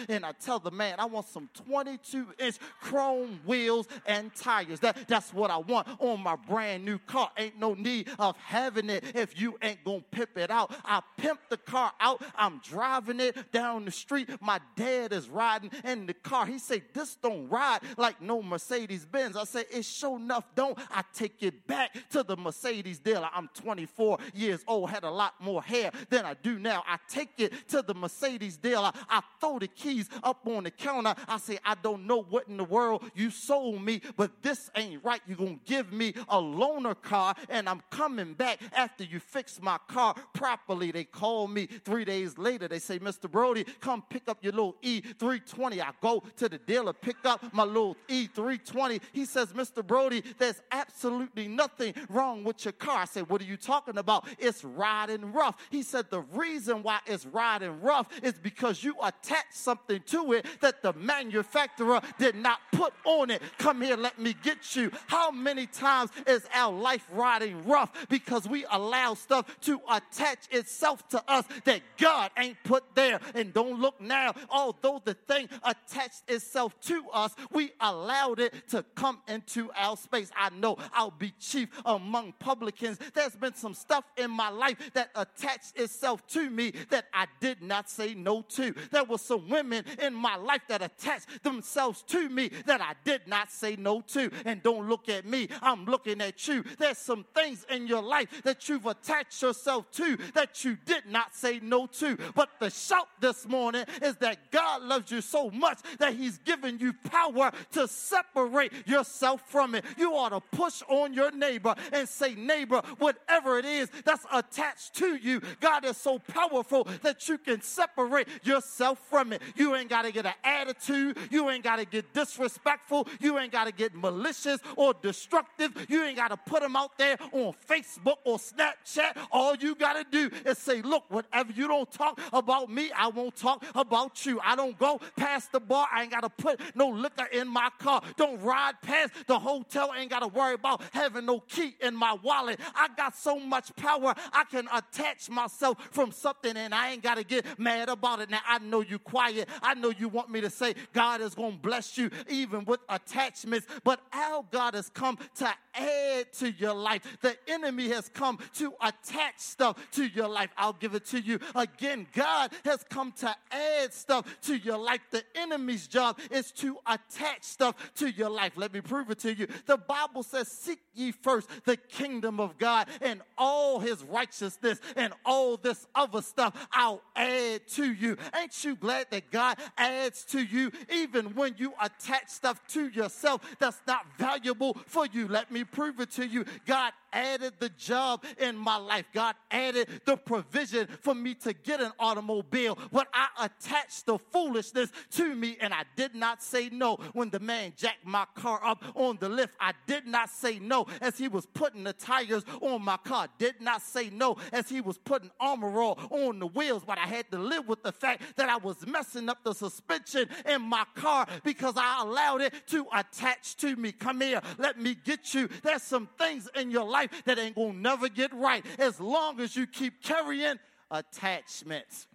and 0.10 0.26
I 0.26 0.32
tell 0.34 0.60
the 0.60 0.72
man, 0.72 1.00
I 1.00 1.06
want 1.06 1.28
some 1.28 1.50
22 1.66 2.28
inch 2.40 2.58
chrome 2.82 3.40
wheels 3.46 3.88
and 4.06 4.34
tires. 4.36 4.80
That, 4.82 5.08
that's 5.08 5.34
what 5.34 5.52
I 5.52 5.58
want 5.58 5.88
on 6.00 6.22
my 6.22 6.36
brand 6.36 6.86
new 6.86 6.98
car. 7.00 7.32
Ain't 7.38 7.60
no 7.60 7.74
need 7.74 8.10
of 8.20 8.38
having 8.38 8.90
it 8.90 9.16
if 9.16 9.40
you 9.40 9.58
ain't 9.62 9.84
gonna 9.84 10.04
pimp 10.12 10.38
it 10.38 10.52
out. 10.52 10.74
I 10.86 11.02
pimp 11.18 11.40
the 11.50 11.58
car 11.58 11.92
out. 12.00 12.22
I'm 12.36 12.62
driving 12.64 13.20
it 13.20 13.52
down 13.52 13.86
the 13.86 13.92
street. 13.92 14.30
My 14.42 14.60
dad 14.76 15.14
is 15.14 15.30
riding 15.30 15.72
in 15.84 16.06
the 16.06 16.14
car. 16.14 16.46
He 16.46 16.60
say, 16.60 16.84
This 16.94 17.16
don't 17.16 17.50
ride 17.50 17.82
like 17.98 18.22
no 18.22 18.42
Mercedes 18.42 19.06
Benz. 19.06 19.36
I 19.36 19.44
say, 19.46 19.66
It 19.72 19.86
sure 19.86 20.18
enough 20.18 20.46
don't. 20.56 20.78
I 20.92 21.04
take 21.14 21.42
it 21.42 21.66
back 21.68 21.96
to 22.12 22.24
the 22.24 22.38
Mercedes 22.38 23.00
dealer. 23.00 23.30
I'm 23.34 23.50
24 23.54 24.20
years 24.34 24.64
old, 24.68 24.90
had 24.90 25.04
a 25.04 25.12
lot 25.12 25.34
more 25.40 25.62
hair 25.62 25.92
than 26.10 26.26
I 26.26 26.36
do 26.36 26.60
now. 26.60 26.84
I 26.88 26.98
take 27.08 27.32
it 27.38 27.54
to 27.70 27.82
the 27.82 27.94
Mercedes 27.94 28.58
dealer. 28.58 28.92
I 29.10 29.22
throw 29.40 29.60
the 29.64 29.68
keys 29.68 30.10
up 30.22 30.46
on 30.46 30.66
the 30.66 30.72
counter. 30.72 31.16
I 31.28 31.38
say, 31.38 31.58
I 31.66 31.76
don't 31.82 32.06
know 32.06 32.22
what 32.22 32.48
in 32.48 32.58
the 32.58 32.64
world 32.64 33.04
you 33.16 33.30
sold 33.30 33.82
me, 33.82 34.02
but 34.18 34.42
this 34.42 34.70
ain't 34.76 35.04
right. 35.04 35.22
You're 35.26 35.38
going 35.38 35.60
to 35.60 35.66
give 35.66 35.94
me 35.94 36.14
a 36.28 36.38
loaner 36.38 37.02
car, 37.02 37.34
and 37.50 37.70
I'm 37.70 37.82
coming 37.90 38.34
back 38.34 38.60
after 38.76 39.04
you 39.04 39.20
fix 39.20 39.62
my 39.62 39.78
car 39.88 40.16
properly. 40.34 40.92
They 40.92 41.06
call 41.06 41.48
me 41.48 41.68
three 41.68 42.04
days 42.04 42.38
later. 42.38 42.68
They 42.68 42.80
say, 42.80 43.00
Mr. 43.00 43.32
Brody, 43.32 43.66
come 43.80 44.04
pick 44.10 44.28
up 44.28 44.44
your 44.44 44.52
little 44.52 44.76
E320. 44.84 45.82
I 45.82 45.92
go 46.02 46.24
to 46.38 46.50
the 46.50 46.58
dealer, 46.58 46.94
pick 46.94 47.18
up 47.24 47.42
my 47.54 47.64
little 47.64 47.96
E320. 48.10 49.02
He 49.14 49.26
says, 49.26 49.54
Mr. 49.54 49.86
Brody, 49.86 50.24
there's 50.38 50.62
absolutely 50.72 51.48
nothing 51.48 51.94
wrong 52.10 52.44
with 52.44 52.66
your 52.66 52.74
car. 52.74 53.00
I 53.00 53.06
said, 53.06 53.30
What 53.30 53.42
are 53.42 53.46
you 53.46 53.58
talking 53.58 53.98
about? 53.98 54.28
It's 54.38 54.64
riding 54.64 55.32
rough. 55.32 55.56
He 55.70 55.84
said, 55.84 56.10
The 56.10 56.22
reason 56.22 56.84
why 56.84 57.00
it's 57.06 57.26
riding 57.26 57.82
rough 57.82 58.08
is 58.22 58.34
because 58.34 58.84
you 58.84 58.96
attached 59.02 59.53
something 59.54 60.02
to 60.08 60.34
it 60.34 60.46
that 60.62 60.82
the 60.82 60.94
manufacturer 60.94 62.02
did 62.20 62.36
not 62.36 62.60
put 62.72 62.94
on 63.06 63.30
it. 63.30 63.42
Come 63.58 63.82
here, 63.82 63.96
let 63.96 64.20
me 64.20 64.36
get 64.44 64.76
you. 64.76 64.92
How 65.08 65.32
many 65.32 65.68
times 65.68 66.12
is 66.28 66.46
our 66.54 66.74
life 66.74 67.06
riding 67.12 67.66
rough 67.66 68.08
because 68.10 68.48
we 68.48 68.66
allow 68.72 69.14
stuff 69.14 69.46
to 69.62 69.80
attach 69.90 70.40
itself 70.52 71.08
to 71.10 71.24
us 71.28 71.46
that 71.66 71.82
God 71.98 72.32
ain't 72.38 72.58
put 72.64 72.84
there? 72.96 73.20
And 73.36 73.54
don't 73.54 73.80
look 73.80 74.00
now, 74.02 74.34
although 74.50 75.02
the 75.04 75.14
thing 75.14 75.50
attached 75.64 76.24
itself 76.28 76.80
to 76.82 77.04
us, 77.14 77.34
we 77.52 77.72
allowed 77.80 78.40
it 78.40 78.54
to 78.70 78.84
come 78.96 79.20
into 79.28 79.72
our 79.76 79.98
space. 79.98 80.32
I 80.36 80.50
know 80.50 80.78
I'll 80.94 81.12
be 81.12 81.34
chief 81.40 81.70
among 81.86 82.34
publicans. 82.40 83.00
There's 83.14 83.36
been 83.36 83.56
some 83.56 83.74
stuff 83.74 84.04
in 84.18 84.32
my 84.32 84.50
life 84.50 84.78
that 84.94 85.10
attached 85.16 85.78
itself 85.78 86.26
to 86.28 86.50
me 86.50 86.74
that 86.90 87.06
I 87.14 87.28
did 87.40 87.62
not 87.62 87.90
say 87.90 88.14
no 88.14 88.42
to. 88.42 88.74
There 88.92 89.04
was 89.04 89.22
some 89.22 89.33
women 89.38 89.86
in 90.02 90.14
my 90.14 90.36
life 90.36 90.62
that 90.68 90.82
attached 90.82 91.44
themselves 91.44 92.04
to 92.08 92.30
me 92.30 92.50
that 92.66 92.82
I 92.82 92.94
did 93.04 93.28
not 93.28 93.52
say 93.52 93.76
no 93.76 94.02
to. 94.02 94.30
And 94.46 94.62
don't 94.64 94.90
look 94.90 95.10
at 95.10 95.26
me, 95.26 95.50
I'm 95.62 95.86
looking 95.86 96.22
at 96.22 96.48
you. 96.48 96.64
There's 96.78 96.98
some 96.98 97.26
things 97.36 97.66
in 97.70 97.88
your 97.88 98.02
life 98.02 98.44
that 98.44 98.70
you've 98.70 98.86
attached 98.86 99.42
yourself 99.42 99.92
to 99.92 100.18
that 100.34 100.64
you 100.64 100.78
did 100.86 101.06
not 101.08 101.36
say 101.36 101.60
no 101.62 101.88
to. 101.88 102.18
But 102.36 102.50
the 102.60 102.70
shout 102.70 103.08
this 103.20 103.48
morning 103.48 103.86
is 104.02 104.16
that 104.18 104.52
God 104.52 104.84
loves 104.84 105.12
you 105.12 105.22
so 105.22 105.50
much 105.52 105.80
that 106.00 106.16
He's 106.16 106.38
given 106.40 106.80
you 106.80 106.94
power 106.94 107.52
to 107.72 107.88
separate 107.88 108.88
yourself 108.88 109.42
from 109.48 109.76
it. 109.76 109.86
You 109.98 110.14
ought 110.14 110.30
to 110.30 110.42
push 110.56 110.82
on 110.88 111.14
your 111.14 111.32
neighbor 111.32 111.76
and 111.92 112.08
say, 112.08 112.36
Neighbor, 112.36 112.82
whatever 112.98 113.58
it 113.60 113.66
is 113.66 113.90
that's 114.06 114.26
attached 114.32 114.96
to 114.96 115.16
you, 115.16 115.42
God 115.60 115.86
is 115.86 115.98
so 115.98 116.20
powerful 116.20 116.88
that 117.02 117.28
you 117.28 117.38
can 117.38 117.62
separate 117.62 118.28
yourself 118.44 119.00
from 119.24 119.34
it. 119.34 119.42
You 119.56 119.76
ain't 119.76 119.90
got 119.90 120.04
to 120.04 120.12
get 120.12 120.26
an 120.26 120.34
attitude. 120.44 121.18
You 121.32 121.50
ain't 121.50 121.64
got 121.64 121.78
to 121.78 121.86
get 121.86 122.14
disrespectful. 122.14 123.08
You 123.22 123.40
ain't 123.40 123.52
got 123.52 123.66
to 123.66 123.72
get 123.72 123.96
malicious 123.96 124.60
or 124.76 124.94
destructive. 125.02 125.72
You 125.90 126.04
ain't 126.04 126.18
got 126.18 126.30
to 126.30 126.38
put 126.38 126.62
them 126.62 126.76
out 126.76 126.98
there 126.98 127.18
on 127.32 127.54
Facebook 127.70 128.18
or 128.26 128.38
Snapchat. 128.38 129.18
All 129.32 129.56
you 129.56 129.76
got 129.76 129.94
to 129.94 130.04
do 130.04 130.36
is 130.46 130.58
say, 130.58 130.82
Look, 130.82 131.06
whatever 131.10 131.54
you 131.54 131.68
don't 131.68 131.90
talk 131.92 132.20
about 132.34 132.70
me, 132.70 132.92
I 132.96 133.08
won't 133.08 133.36
talk 133.36 133.64
about 133.76 134.26
you. 134.26 134.40
I 134.44 134.56
don't 134.56 134.78
go 134.78 135.00
past 135.16 135.52
the 135.52 135.60
bar. 135.60 135.88
I 135.92 136.02
ain't 136.02 136.12
got 136.12 136.22
to 136.22 136.30
put 136.30 136.60
no 136.76 136.90
liquor 136.90 137.28
in 137.32 137.48
my 137.48 137.70
car. 137.80 138.02
Don't 138.18 138.42
ride 138.42 138.74
past 138.82 139.14
the 139.28 139.40
hotel. 139.40 139.90
I 139.94 140.02
ain't 140.02 140.10
got 140.10 140.20
to 140.20 140.28
worry 140.28 140.56
about 140.56 140.82
having 140.92 141.26
no 141.26 141.40
key 141.40 141.76
in 141.82 141.96
my 141.96 142.18
wallet. 142.22 142.60
I 142.76 142.90
got 142.98 143.16
so 143.16 143.40
much 143.40 143.74
power. 143.78 144.14
I 144.34 144.44
can 144.52 144.68
attach 144.74 145.30
myself 145.30 145.78
from 145.92 146.12
something 146.12 146.58
and 146.58 146.76
I 146.76 146.92
ain't 146.92 147.04
got 147.04 147.16
to 147.16 147.24
get 147.24 147.58
mad 147.58 147.88
about 147.88 148.20
it. 148.20 148.30
Now, 148.30 148.42
I 148.48 148.60
know 148.60 148.82
you 148.82 149.00
quiet. 149.14 149.48
I 149.62 149.76
know 149.76 149.94
you 149.96 150.10
want 150.10 150.32
me 150.32 150.42
to 150.42 150.50
say 150.50 150.74
God 150.92 151.22
is 151.22 151.36
going 151.36 151.52
to 151.52 151.58
bless 151.60 152.00
you 152.00 152.10
even 152.28 152.66
with 152.66 152.80
attachments, 152.90 153.68
but 153.84 154.00
our 154.12 154.44
God 154.50 154.74
has 154.74 154.90
come 154.90 155.20
to 155.36 155.54
add 155.76 156.34
to 156.34 156.50
your 156.52 156.74
life. 156.74 157.20
The 157.22 157.36
enemy 157.48 157.90
has 157.90 158.10
come 158.10 158.40
to 158.56 158.74
attach 158.82 159.38
stuff 159.38 159.78
to 159.92 160.08
your 160.08 160.28
life. 160.28 160.50
I'll 160.58 160.74
give 160.74 160.96
it 160.96 161.06
to 161.08 161.20
you 161.20 161.40
again. 161.54 162.08
God 162.14 162.52
has 162.66 162.84
come 162.90 163.12
to 163.18 163.36
add 163.52 163.94
stuff 163.94 164.26
to 164.44 164.58
your 164.58 164.80
life. 164.80 165.02
The 165.12 165.24
enemy's 165.36 165.88
job 165.88 166.20
is 166.32 166.52
to 166.54 166.78
attach 166.88 167.44
stuff 167.44 167.76
to 167.98 168.10
your 168.10 168.30
life. 168.30 168.54
Let 168.56 168.74
me 168.74 168.82
prove 168.82 169.12
it 169.12 169.20
to 169.20 169.34
you. 169.34 169.48
The 169.68 169.78
Bible 169.78 170.24
says, 170.24 170.48
Seek 170.48 170.80
ye 170.96 171.12
first 171.12 171.50
the 171.66 171.78
kingdom 171.78 172.40
of 172.40 172.58
God 172.58 172.88
and 173.00 173.22
all 173.38 173.80
his 173.80 174.04
righteousness 174.04 174.80
and 174.96 175.14
all 175.24 175.58
this 175.58 175.86
other 175.94 176.24
stuff 176.24 176.68
I'll 176.72 177.04
add 177.16 177.68
to 177.70 177.92
you. 177.92 178.18
Ain't 178.36 178.64
you 178.64 178.76
glad 178.76 179.03
that 179.12 179.32
God 179.32 179.58
adds 179.78 180.24
to 180.26 180.42
you 180.42 180.72
even 180.92 181.36
when 181.36 181.56
you 181.58 181.74
attach 181.82 182.28
stuff 182.28 182.66
to 182.70 182.88
yourself 182.90 183.42
that's 183.60 183.82
not 183.88 184.06
valuable 184.18 184.78
for 184.86 185.06
you? 185.06 185.28
Let 185.28 185.52
me 185.52 185.64
prove 185.64 186.00
it 186.00 186.12
to 186.12 186.26
you. 186.26 186.46
God 186.66 186.94
added 187.14 187.54
the 187.60 187.70
job 187.70 188.26
in 188.40 188.58
my 188.58 188.78
life. 188.78 189.06
God 189.14 189.36
added 189.52 189.88
the 190.06 190.18
provision 190.18 190.88
for 191.02 191.16
me 191.16 191.36
to 191.36 191.54
get 191.54 191.80
an 191.82 191.92
automobile. 192.00 192.78
But 192.92 193.08
I 193.14 193.28
attached 193.46 194.06
the 194.06 194.18
foolishness 194.18 194.92
to 195.12 195.36
me 195.36 195.58
and 195.62 195.74
I 195.74 195.84
did 195.96 196.16
not 196.16 196.44
say 196.44 196.70
no 196.70 196.98
when 197.14 197.30
the 197.30 197.40
man 197.40 197.74
jacked 197.78 198.06
my 198.06 198.26
car 198.36 198.60
up 198.64 198.84
on 198.96 199.18
the 199.20 199.30
lift. 199.30 199.56
I 199.60 199.74
did 199.88 200.08
not 200.08 200.30
say 200.30 200.60
no 200.60 200.88
as 201.02 201.18
he 201.18 201.28
was 201.28 201.46
putting 201.46 201.84
the 201.84 201.94
tires 201.94 202.44
on 202.62 202.84
my 202.84 202.98
car. 202.98 203.28
Did 203.38 203.62
not 203.62 203.82
say 203.82 204.10
no 204.10 204.38
as 204.52 204.70
he 204.70 204.82
was 204.82 204.98
putting 204.98 205.32
Armor 205.40 205.74
on 205.74 206.40
the 206.40 206.48
wheels. 206.48 206.84
But 206.86 206.98
I 206.98 207.08
had 207.08 207.30
to 207.32 207.40
live 207.40 207.68
with 207.68 207.84
the 207.84 207.92
fact 207.92 208.24
that 208.38 208.50
I 208.50 208.58
was 208.58 208.86
messing 208.86 209.30
up 209.30 209.44
the 209.44 209.54
suspension 209.54 210.28
in 210.46 210.62
my 210.62 210.86
car 210.96 211.28
because 211.44 211.76
I 211.78 212.02
allowed 212.02 212.42
it 212.42 212.54
to 212.68 212.86
attach 212.94 213.58
to 213.58 213.76
me. 213.76 213.92
Come 213.92 214.22
here, 214.22 214.42
let 214.58 214.80
me 214.80 214.96
get 214.96 215.34
you. 215.34 215.50
There's 215.64 215.84
some 215.84 216.10
things 216.18 216.50
in 216.56 216.72
your 216.72 216.86
life 216.86 217.03
that 217.26 217.40
ain't 217.40 217.56
gonna 217.56 217.74
never 217.74 218.10
get 218.10 218.34
right 218.34 218.66
as 218.78 219.00
long 219.00 219.40
as 219.40 219.56
you 219.56 219.68
keep 219.68 220.02
carrying 220.04 220.60
attachments. 220.92 222.08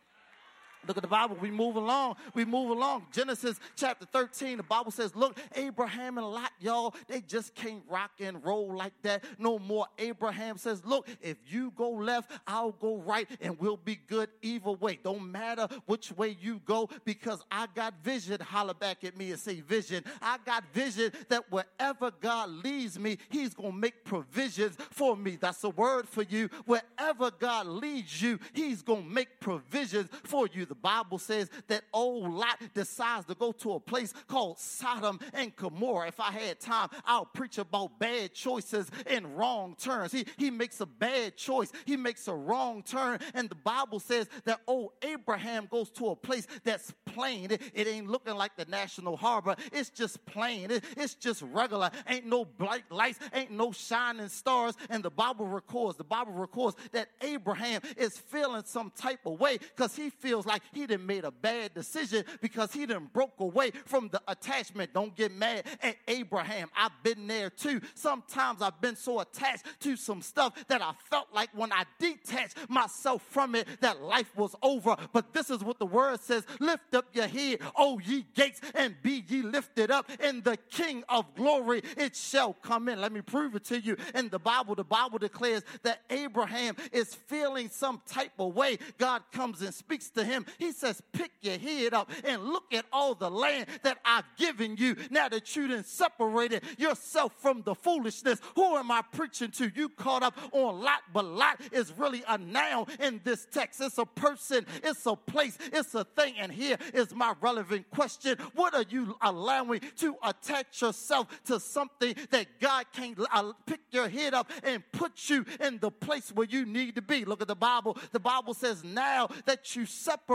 Look 0.89 0.97
at 0.97 1.03
the 1.03 1.09
Bible. 1.09 1.37
We 1.39 1.51
move 1.51 1.77
along. 1.77 2.17
We 2.33 2.47
move 2.47 2.71
along. 2.71 3.07
Genesis 3.13 3.61
chapter 3.77 4.07
13, 4.07 4.57
the 4.57 4.63
Bible 4.63 4.91
says, 4.91 5.15
Look, 5.15 5.39
Abraham 5.55 6.17
and 6.17 6.27
Lot, 6.27 6.51
y'all, 6.59 6.95
they 7.07 7.21
just 7.21 7.55
can't 7.55 7.83
rock 7.91 8.13
and 8.21 8.43
roll 8.43 8.75
like 8.75 8.95
that 9.03 9.23
no 9.39 9.59
more. 9.59 9.87
Abraham 9.99 10.57
says, 10.57 10.83
Look, 10.87 11.07
if 11.21 11.37
you 11.47 11.73
go 11.77 11.91
left, 11.91 12.33
I'll 12.47 12.73
go 12.73 12.97
right, 12.97 13.29
and 13.43 13.59
we'll 13.59 13.77
be 13.77 13.97
good 13.97 14.31
either 14.41 14.73
way. 14.73 14.99
Don't 15.05 15.31
matter 15.31 15.69
which 15.85 16.11
way 16.13 16.39
you 16.41 16.63
go 16.65 16.89
because 17.05 17.45
I 17.53 17.67
got 17.75 18.03
vision. 18.03 18.41
Holler 18.41 18.73
back 18.73 19.05
at 19.05 19.17
me 19.17 19.31
and 19.31 19.39
say, 19.39 19.61
Vision. 19.61 20.03
I 20.23 20.39
got 20.47 20.65
vision 20.73 21.13
that 21.29 21.53
wherever 21.53 22.11
God 22.11 22.49
leads 22.49 22.99
me, 22.99 23.19
He's 23.29 23.53
going 23.53 23.73
to 23.73 23.77
make 23.77 24.05
provisions 24.05 24.77
for 24.91 25.17
me. 25.17 25.37
That's 25.39 25.63
a 25.65 25.69
word 25.69 26.09
for 26.09 26.23
you. 26.23 26.49
Wherever 26.65 27.31
God 27.31 27.67
leads 27.67 28.23
you, 28.23 28.39
He's 28.55 28.81
going 28.81 29.03
to 29.03 29.09
make 29.11 29.39
provisions 29.41 30.09
for 30.25 30.49
you. 30.51 30.65
The 30.65 30.78
Bible 30.83 31.19
says 31.19 31.51
that 31.69 31.83
old 31.93 32.33
Lot 32.33 32.59
decides 32.75 33.27
to 33.27 33.35
go 33.35 33.53
to 33.53 33.73
a 33.73 33.81
place 33.81 34.13
called 34.27 34.59
Sodom 34.59 35.19
and 35.33 35.55
Gomorrah. 35.57 36.09
If 36.09 36.21
I 36.21 36.31
had 36.31 36.61
time, 36.61 36.89
I'll 37.05 37.27
preach 37.27 37.59
about 37.59 37.99
bad 37.99 38.33
choices 38.33 38.91
and 39.07 39.37
wrong 39.37 39.77
turns. 39.79 40.13
He, 40.13 40.27
he 40.37 40.51
makes 40.51 40.81
a 40.81 40.87
bad 40.87 41.37
choice, 41.37 41.73
he 41.85 41.97
makes 41.97 42.29
a 42.29 42.35
wrong 42.35 42.83
turn. 42.83 43.19
And 43.35 43.49
the 43.49 43.55
Bible 43.55 44.01
says 44.01 44.29
that 44.45 44.61
old 44.67 44.93
Abraham 45.03 45.69
goes 45.71 45.91
to 45.91 46.09
a 46.09 46.17
place 46.17 46.47
that's 46.65 46.93
plain. 47.05 47.51
It, 47.51 47.63
it 47.75 47.87
ain't 47.87 48.09
looking 48.09 48.35
like 48.35 48.57
the 48.57 48.65
National 48.67 49.17
Harbor, 49.17 49.57
it's 49.73 49.91
just 49.91 50.25
plain. 50.27 50.71
It, 50.71 50.85
it's 50.97 51.15
just 51.15 51.43
regular. 51.43 51.91
Ain't 52.09 52.27
no 52.27 52.45
bright 52.45 52.91
lights, 52.91 53.19
ain't 53.33 53.51
no 53.51 53.73
shining 53.73 54.29
stars. 54.29 54.75
And 54.91 55.03
the 55.03 55.11
Bible 55.11 55.47
records, 55.47 55.97
the 55.97 56.05
Bible 56.05 56.33
records 56.33 56.77
that 56.93 57.09
Abraham 57.21 57.81
is 57.97 58.17
feeling 58.17 58.63
some 58.65 58.93
type 58.97 59.21
of 59.27 59.41
way 59.41 59.59
because 59.59 59.97
he 59.97 60.11
feels 60.11 60.47
like 60.47 60.58
he 60.73 60.87
done 60.87 61.07
made 61.07 61.25
a 61.25 61.31
bad 61.31 61.75
decision 61.75 62.25
because 62.41 62.73
he 62.73 62.87
done 62.87 63.09
broke 63.13 63.39
away 63.39 63.71
from 63.87 64.09
the 64.09 64.21
attachment. 64.29 64.93
Don't 64.93 65.15
get 65.15 65.33
mad 65.33 65.65
at 65.83 65.97
Abraham. 66.07 66.69
I've 66.77 67.03
been 67.03 67.27
there 67.27 67.51
too. 67.51 67.81
Sometimes 67.95 68.63
I've 68.63 68.81
been 68.81 68.97
so 68.97 69.21
attached 69.21 69.65
to 69.81 69.97
some 69.97 70.23
stuff 70.23 70.53
that 70.69 70.83
I 70.83 70.93
felt 71.11 71.29
like 71.33 71.51
when 71.55 71.73
I 71.73 71.85
detached 71.99 72.57
myself 72.69 73.23
from 73.31 73.55
it, 73.55 73.67
that 73.81 74.03
life 74.03 74.37
was 74.37 74.55
over. 74.63 74.97
But 75.13 75.33
this 75.33 75.51
is 75.51 75.63
what 75.63 75.79
the 75.79 75.87
word 75.87 76.21
says 76.21 76.45
lift 76.61 76.95
up 76.95 77.07
your 77.13 77.27
head, 77.27 77.61
O 77.77 77.99
ye 77.99 78.27
gates, 78.35 78.61
and 78.75 78.95
be 79.03 79.25
ye 79.29 79.43
lifted 79.43 79.91
up, 79.91 80.11
and 80.21 80.43
the 80.45 80.57
King 80.71 81.05
of 81.09 81.35
glory 81.35 81.83
it 81.97 82.17
shall 82.17 82.53
come 82.53 82.89
in. 82.89 83.01
Let 83.01 83.13
me 83.13 83.21
prove 83.21 83.55
it 83.55 83.65
to 83.67 83.81
you. 83.81 83.97
In 84.15 84.29
the 84.29 84.39
Bible, 84.39 84.75
the 84.75 84.85
Bible 84.85 85.19
declares 85.19 85.63
that 85.83 86.03
Abraham 86.11 86.77
is 86.93 87.15
feeling 87.15 87.69
some 87.69 88.01
type 88.07 88.33
of 88.39 88.55
way. 88.55 88.79
God 88.99 89.23
comes 89.33 89.63
and 89.63 89.73
speaks 89.73 90.11
to 90.11 90.25
him. 90.25 90.47
He 90.59 90.73
says, 90.73 91.03
Pick 91.13 91.31
your 91.41 91.59
head 91.59 91.95
up 91.95 92.11
and 92.25 92.45
look 92.45 92.73
at 92.73 92.85
all 92.93 93.15
the 93.15 93.31
land 93.31 93.67
that 93.83 93.99
I've 94.05 94.25
given 94.37 94.77
you 94.77 94.97
now 95.11 95.29
that 95.29 95.55
you 95.57 95.69
done 95.69 95.85
separated 95.85 96.63
yourself 96.79 97.33
from 97.39 97.63
the 97.63 97.75
foolishness. 97.75 98.41
Who 98.55 98.77
am 98.77 98.91
I 98.91 99.03
preaching 99.13 99.51
to? 99.53 99.71
You 99.75 99.89
caught 99.89 100.23
up 100.23 100.37
on 100.53 100.81
Lot, 100.81 101.01
but 101.13 101.25
Lot 101.25 101.61
is 101.73 101.93
really 101.97 102.23
a 102.29 102.39
noun 102.39 102.87
in 103.01 103.21
this 103.25 103.47
text. 103.51 103.81
It's 103.81 103.99
a 103.99 104.07
person, 104.07 104.67
it's 104.83 105.07
a 105.07 105.17
place, 105.17 105.59
it's 105.73 105.95
a 105.95 106.05
thing. 106.05 106.35
And 106.39 106.53
here 106.53 106.77
is 106.95 107.15
my 107.15 107.35
relevant 107.41 107.91
question 107.91 108.39
What 108.55 108.75
are 108.75 108.85
you 108.89 109.17
allowing 109.21 109.81
to 109.99 110.17
attach 110.23 110.83
yourself 110.83 111.29
to 111.47 111.61
something 111.61 112.15
that 112.31 112.61
God 112.61 112.87
can't 112.93 113.19
uh, 113.33 113.53
pick 113.67 113.81
your 113.91 114.09
head 114.09 114.35
up 114.35 114.51
and 114.63 114.83
put 114.93 115.29
you 115.29 115.45
in 115.61 115.79
the 115.79 115.91
place 115.91 116.31
where 116.33 116.47
you 116.47 116.65
need 116.65 116.95
to 116.97 117.03
be? 117.03 117.25
Look 117.25 117.43
at 117.43 117.49
the 117.49 117.57
Bible. 117.57 117.97
The 118.13 118.21
Bible 118.21 118.55
says, 118.55 118.85
Now 118.85 119.29
that 119.47 119.75
you 119.77 119.87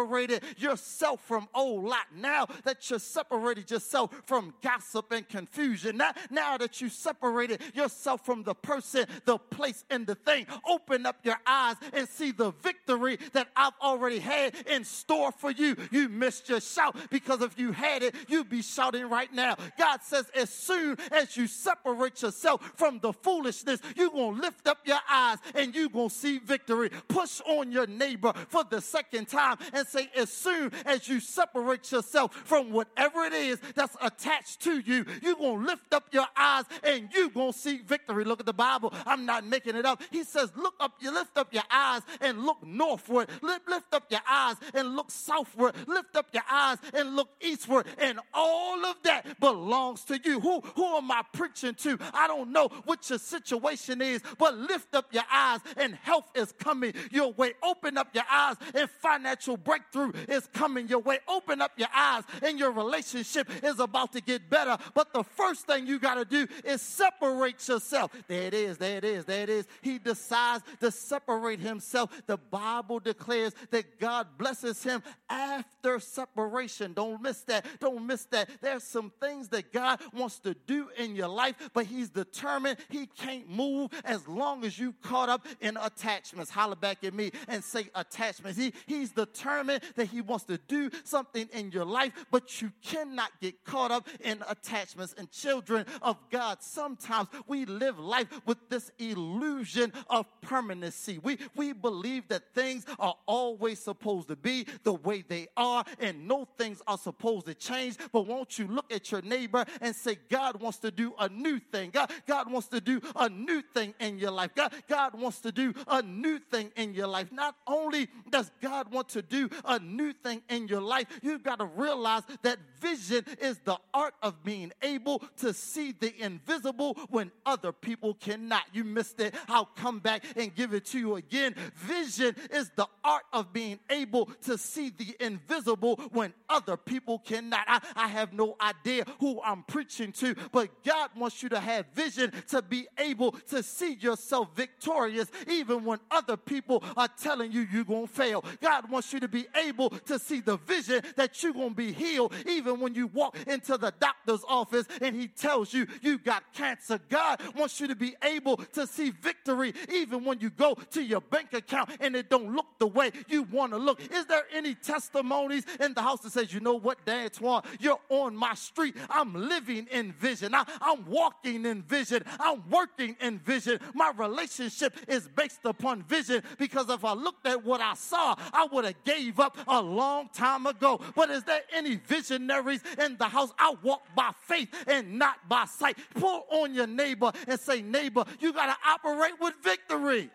separated 0.03 0.43
yourself 0.57 1.21
from 1.21 1.47
old 1.53 1.85
Lot, 1.85 2.07
now 2.15 2.47
that 2.63 2.89
you 2.89 2.99
separated 2.99 3.69
yourself 3.71 4.11
from 4.25 4.53
gossip 4.61 5.11
and 5.11 5.27
confusion, 5.27 5.97
now, 5.97 6.11
now 6.29 6.57
that 6.57 6.81
you 6.81 6.89
separated 6.89 7.61
yourself 7.73 8.25
from 8.25 8.43
the 8.43 8.53
person, 8.53 9.05
the 9.25 9.37
place, 9.37 9.83
and 9.89 10.05
the 10.05 10.15
thing, 10.15 10.45
open 10.69 11.05
up 11.05 11.17
your 11.23 11.37
eyes 11.45 11.75
and 11.93 12.07
see 12.07 12.31
the 12.31 12.51
victory 12.61 13.17
that 13.33 13.47
I've 13.55 13.73
already 13.81 14.19
had 14.19 14.55
in 14.67 14.83
store 14.83 15.31
for 15.31 15.51
you. 15.51 15.75
You 15.91 16.09
missed 16.09 16.49
your 16.49 16.61
shout 16.61 16.95
because 17.09 17.41
if 17.41 17.57
you 17.57 17.71
had 17.71 18.03
it, 18.03 18.15
you'd 18.27 18.49
be 18.49 18.61
shouting 18.61 19.09
right 19.09 19.33
now. 19.33 19.55
God 19.77 20.01
says, 20.03 20.25
as 20.35 20.49
soon 20.49 20.97
as 21.11 21.35
you 21.35 21.47
separate 21.47 22.21
yourself 22.21 22.73
from 22.75 22.99
the 22.99 23.13
foolishness, 23.13 23.79
you're 23.95 24.09
going 24.09 24.35
to 24.35 24.41
lift 24.41 24.67
up 24.67 24.79
your 24.85 24.99
eyes 25.09 25.37
and 25.55 25.73
you're 25.73 25.89
going 25.89 26.09
to 26.09 26.15
see 26.15 26.39
victory. 26.39 26.89
Push 27.07 27.41
on 27.45 27.71
your 27.71 27.87
neighbor 27.87 28.33
for 28.49 28.63
the 28.63 28.81
second 28.81 29.27
time 29.27 29.57
and 29.73 29.87
say, 29.93 30.09
as 30.15 30.29
soon 30.29 30.71
as 30.85 31.07
you 31.07 31.19
separate 31.19 31.91
yourself 31.91 32.33
from 32.33 32.71
whatever 32.71 33.23
it 33.23 33.33
is 33.33 33.59
that's 33.75 33.95
attached 34.01 34.61
to 34.61 34.79
you, 34.79 35.05
you're 35.21 35.35
going 35.35 35.59
to 35.59 35.65
lift 35.67 35.93
up 35.93 36.05
your 36.11 36.25
eyes 36.35 36.65
and 36.83 37.09
you're 37.13 37.29
going 37.29 37.53
to 37.53 37.57
see 37.57 37.77
victory. 37.77 38.25
Look 38.25 38.39
at 38.39 38.45
the 38.45 38.53
Bible. 38.53 38.93
I'm 39.05 39.25
not 39.25 39.45
making 39.45 39.75
it 39.75 39.85
up. 39.85 40.01
He 40.11 40.23
says, 40.23 40.51
look 40.55 40.73
up, 40.79 40.93
you 40.99 41.13
lift 41.13 41.37
up 41.37 41.53
your 41.53 41.63
eyes 41.71 42.01
and 42.21 42.43
look 42.43 42.65
northward. 42.65 43.29
Lift, 43.41 43.63
up 43.93 44.05
your 44.09 44.21
eyes 44.27 44.55
and 44.73 44.95
look 44.95 45.11
southward. 45.11 45.75
Lift 45.87 46.15
up 46.15 46.27
your 46.33 46.43
eyes 46.49 46.77
and 46.93 47.15
look 47.15 47.29
eastward. 47.41 47.85
And 47.99 48.19
all 48.33 48.83
of 48.85 48.95
that 49.03 49.39
belongs 49.39 50.03
to 50.05 50.19
you. 50.23 50.39
Who, 50.39 50.61
who 50.61 50.97
am 50.97 51.11
I 51.11 51.21
preaching 51.31 51.75
to? 51.75 51.99
I 52.13 52.27
don't 52.27 52.51
know 52.51 52.69
what 52.85 53.07
your 53.09 53.19
situation 53.19 54.01
is, 54.01 54.21
but 54.37 54.55
lift 54.57 54.95
up 54.95 55.13
your 55.13 55.23
eyes 55.31 55.59
and 55.77 55.95
health 55.95 56.25
is 56.33 56.53
coming 56.53 56.93
your 57.11 57.33
way. 57.33 57.53
Open 57.61 57.97
up 57.97 58.09
your 58.13 58.23
eyes 58.31 58.55
and 58.73 58.89
financial 58.89 59.57
breakthrough 59.57 59.82
is 60.27 60.47
coming 60.53 60.87
your 60.87 60.99
way. 60.99 61.19
Open 61.27 61.61
up 61.61 61.71
your 61.77 61.89
eyes 61.95 62.23
and 62.41 62.59
your 62.59 62.71
relationship 62.71 63.49
is 63.63 63.79
about 63.79 64.13
to 64.13 64.21
get 64.21 64.49
better. 64.49 64.77
But 64.93 65.13
the 65.13 65.23
first 65.23 65.65
thing 65.65 65.87
you 65.87 65.99
got 65.99 66.15
to 66.15 66.25
do 66.25 66.47
is 66.63 66.81
separate 66.81 67.67
yourself. 67.67 68.11
There 68.27 68.43
it 68.43 68.53
is, 68.53 68.77
there 68.77 68.97
it 68.97 69.05
is, 69.05 69.25
there 69.25 69.43
it 69.43 69.49
is. 69.49 69.67
He 69.81 69.99
decides 69.99 70.63
to 70.79 70.91
separate 70.91 71.59
himself. 71.59 72.09
The 72.25 72.37
Bible 72.37 72.99
declares 72.99 73.53
that 73.71 73.99
God 73.99 74.27
blesses 74.37 74.83
him 74.83 75.03
after 75.29 75.99
separation. 75.99 76.93
Don't 76.93 77.21
miss 77.21 77.41
that. 77.41 77.65
Don't 77.79 78.05
miss 78.05 78.25
that. 78.25 78.49
There's 78.61 78.83
some 78.83 79.11
things 79.21 79.49
that 79.49 79.71
God 79.71 79.99
wants 80.13 80.39
to 80.39 80.53
do 80.67 80.89
in 80.97 81.15
your 81.15 81.27
life, 81.27 81.55
but 81.73 81.85
He's 81.85 82.09
determined 82.09 82.77
He 82.89 83.07
can't 83.07 83.49
move 83.49 83.91
as 84.05 84.27
long 84.27 84.63
as 84.63 84.77
you 84.77 84.93
caught 85.01 85.29
up 85.29 85.45
in 85.61 85.77
attachments. 85.77 86.51
Holler 86.51 86.75
back 86.75 87.03
at 87.03 87.13
me 87.13 87.31
and 87.47 87.63
say 87.63 87.89
attachments. 87.95 88.57
He, 88.57 88.73
he's 88.85 89.11
determined 89.11 89.72
that 89.95 90.05
He 90.05 90.21
wants 90.21 90.45
to 90.45 90.57
do 90.57 90.89
something 91.03 91.47
in 91.53 91.71
your 91.71 91.85
life, 91.85 92.11
but 92.31 92.61
you 92.61 92.71
cannot 92.83 93.31
get 93.41 93.63
caught 93.63 93.91
up 93.91 94.07
in 94.21 94.43
attachments. 94.47 95.13
And 95.17 95.31
children 95.31 95.85
of 96.01 96.17
God, 96.29 96.57
sometimes 96.61 97.29
we 97.47 97.65
live 97.65 97.99
life 97.99 98.27
with 98.45 98.57
this 98.69 98.91
illusion 98.99 99.93
of 100.09 100.25
permanency. 100.41 101.19
We, 101.19 101.37
we 101.55 101.73
believe 101.73 102.27
that 102.29 102.53
things 102.53 102.85
are 102.99 103.15
always 103.25 103.79
supposed 103.79 104.27
to 104.29 104.35
be 104.35 104.67
the 104.83 104.93
way 104.93 105.23
they 105.27 105.47
are, 105.57 105.83
and 105.99 106.27
no 106.27 106.47
things 106.57 106.81
are 106.87 106.97
supposed 106.97 107.45
to 107.47 107.53
change. 107.53 107.97
But 108.11 108.27
won't 108.27 108.57
you 108.59 108.67
look 108.67 108.91
at 108.91 109.11
your 109.11 109.21
neighbor 109.21 109.65
and 109.81 109.95
say, 109.95 110.17
God 110.29 110.61
wants 110.61 110.79
to 110.79 110.91
do 110.91 111.13
a 111.19 111.29
new 111.29 111.59
thing? 111.59 111.91
God, 111.91 112.11
God 112.27 112.51
wants 112.51 112.67
to 112.69 112.81
do 112.81 113.01
a 113.15 113.29
new 113.29 113.61
thing 113.61 113.93
in 113.99 114.19
your 114.19 114.31
life. 114.31 114.51
God, 114.55 114.73
God 114.87 115.19
wants 115.19 115.39
to 115.41 115.51
do 115.51 115.73
a 115.87 116.01
new 116.01 116.39
thing 116.39 116.71
in 116.75 116.93
your 116.93 117.07
life. 117.07 117.31
Not 117.31 117.55
only 117.67 118.07
does 118.29 118.51
God 118.61 118.91
want 118.91 119.09
to 119.09 119.21
do 119.21 119.49
a 119.65 119.79
new 119.79 120.13
thing 120.13 120.41
in 120.49 120.67
your 120.67 120.81
life, 120.81 121.07
you've 121.21 121.43
got 121.43 121.59
to 121.59 121.65
realize 121.65 122.23
that 122.41 122.57
vision 122.79 123.25
is 123.41 123.57
the 123.59 123.77
art 123.93 124.13
of 124.21 124.43
being 124.43 124.71
able 124.81 125.19
to 125.37 125.53
see 125.53 125.93
the 125.99 126.13
invisible 126.21 126.97
when 127.09 127.31
other 127.45 127.71
people 127.71 128.13
cannot. 128.15 128.63
You 128.73 128.83
missed 128.83 129.19
it. 129.19 129.33
I'll 129.47 129.65
come 129.65 129.99
back 129.99 130.23
and 130.35 130.53
give 130.53 130.73
it 130.73 130.85
to 130.87 130.99
you 130.99 131.15
again. 131.15 131.55
Vision 131.75 132.35
is 132.51 132.71
the 132.75 132.87
art 133.03 133.23
of 133.31 133.53
being 133.53 133.79
able 133.89 134.25
to 134.43 134.57
see 134.57 134.89
the 134.89 135.15
invisible 135.19 135.95
when 136.11 136.33
other 136.49 136.77
people 136.77 137.19
cannot. 137.19 137.63
I, 137.67 137.79
I 137.95 138.07
have 138.07 138.33
no 138.33 138.55
idea 138.59 139.05
who 139.19 139.41
I'm 139.43 139.63
preaching 139.63 140.11
to, 140.13 140.35
but 140.51 140.69
God 140.83 141.11
wants 141.15 141.41
you 141.41 141.49
to 141.49 141.59
have 141.59 141.85
vision 141.93 142.31
to 142.49 142.61
be 142.61 142.87
able 142.97 143.31
to 143.49 143.63
see 143.63 143.93
yourself 143.95 144.49
victorious 144.55 145.29
even 145.47 145.83
when 145.85 145.99
other 146.11 146.37
people 146.37 146.83
are 146.97 147.09
telling 147.21 147.51
you 147.51 147.67
you're 147.71 147.83
going 147.83 148.07
to 148.07 148.13
fail. 148.13 148.43
God 148.61 148.89
wants 148.89 149.13
you 149.13 149.19
to 149.19 149.27
be 149.27 149.45
able 149.55 149.89
to 149.89 150.19
see 150.19 150.41
the 150.41 150.57
vision 150.57 151.01
that 151.15 151.41
you're 151.41 151.53
going 151.53 151.69
to 151.69 151.75
be 151.75 151.91
healed 151.91 152.33
even 152.47 152.79
when 152.79 152.93
you 152.95 153.07
walk 153.07 153.37
into 153.47 153.77
the 153.77 153.93
doctor's 153.99 154.43
office 154.47 154.87
and 155.01 155.15
he 155.15 155.27
tells 155.27 155.73
you 155.73 155.87
you 156.01 156.17
got 156.17 156.43
cancer. 156.53 156.99
God 157.09 157.41
wants 157.55 157.79
you 157.79 157.87
to 157.87 157.95
be 157.95 158.15
able 158.23 158.57
to 158.57 158.87
see 158.87 159.11
victory 159.11 159.73
even 159.91 160.23
when 160.23 160.39
you 160.39 160.49
go 160.49 160.75
to 160.91 161.03
your 161.03 161.21
bank 161.21 161.53
account 161.53 161.89
and 161.99 162.15
it 162.15 162.29
don't 162.29 162.53
look 162.55 162.67
the 162.79 162.87
way 162.87 163.11
you 163.27 163.43
want 163.43 163.71
to 163.71 163.77
look. 163.77 164.01
Is 164.11 164.25
there 164.25 164.43
any 164.53 164.75
testimonies 164.75 165.65
in 165.79 165.93
the 165.93 166.01
house 166.01 166.21
that 166.21 166.31
says, 166.31 166.53
you 166.53 166.59
know 166.59 166.75
what, 166.75 167.05
Dan 167.05 167.29
Twan, 167.29 167.65
you're 167.79 167.99
on 168.09 168.35
my 168.35 168.53
street. 168.55 168.95
I'm 169.09 169.33
living 169.33 169.87
in 169.91 170.13
vision. 170.13 170.55
I, 170.55 170.65
I'm 170.81 171.05
walking 171.05 171.65
in 171.65 171.81
vision. 171.83 172.23
I'm 172.39 172.63
working 172.69 173.15
in 173.21 173.39
vision. 173.39 173.79
My 173.93 174.11
relationship 174.15 174.95
is 175.07 175.27
based 175.27 175.65
upon 175.65 176.03
vision 176.03 176.43
because 176.57 176.89
if 176.89 177.03
I 177.05 177.13
looked 177.13 177.47
at 177.47 177.63
what 177.63 177.81
I 177.81 177.93
saw, 177.95 178.35
I 178.51 178.67
would 178.71 178.85
have 178.85 179.03
gave 179.03 179.39
up 179.39 179.42
a 179.67 179.81
long 179.81 180.29
time 180.33 180.65
ago. 180.65 180.99
But 181.15 181.29
is 181.29 181.43
there 181.43 181.61
any 181.73 181.95
visionaries 181.95 182.81
in 182.99 183.17
the 183.17 183.25
house? 183.25 183.51
I 183.57 183.75
walk 183.81 184.03
by 184.15 184.31
faith 184.47 184.69
and 184.87 185.17
not 185.19 185.47
by 185.47 185.65
sight. 185.65 185.97
Pull 186.15 186.45
on 186.51 186.73
your 186.73 186.87
neighbor 186.87 187.31
and 187.47 187.59
say, 187.59 187.81
neighbor, 187.81 188.25
you 188.39 188.53
got 188.53 188.67
to 188.67 188.89
operate 188.89 189.33
with 189.39 189.53
victory. 189.63 190.29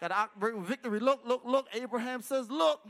Got 0.00 0.08
to 0.08 0.16
operate 0.16 0.56
with 0.56 0.66
victory. 0.66 1.00
Look, 1.00 1.20
look, 1.26 1.42
look. 1.44 1.66
Abraham 1.74 2.22
says, 2.22 2.50
look, 2.50 2.80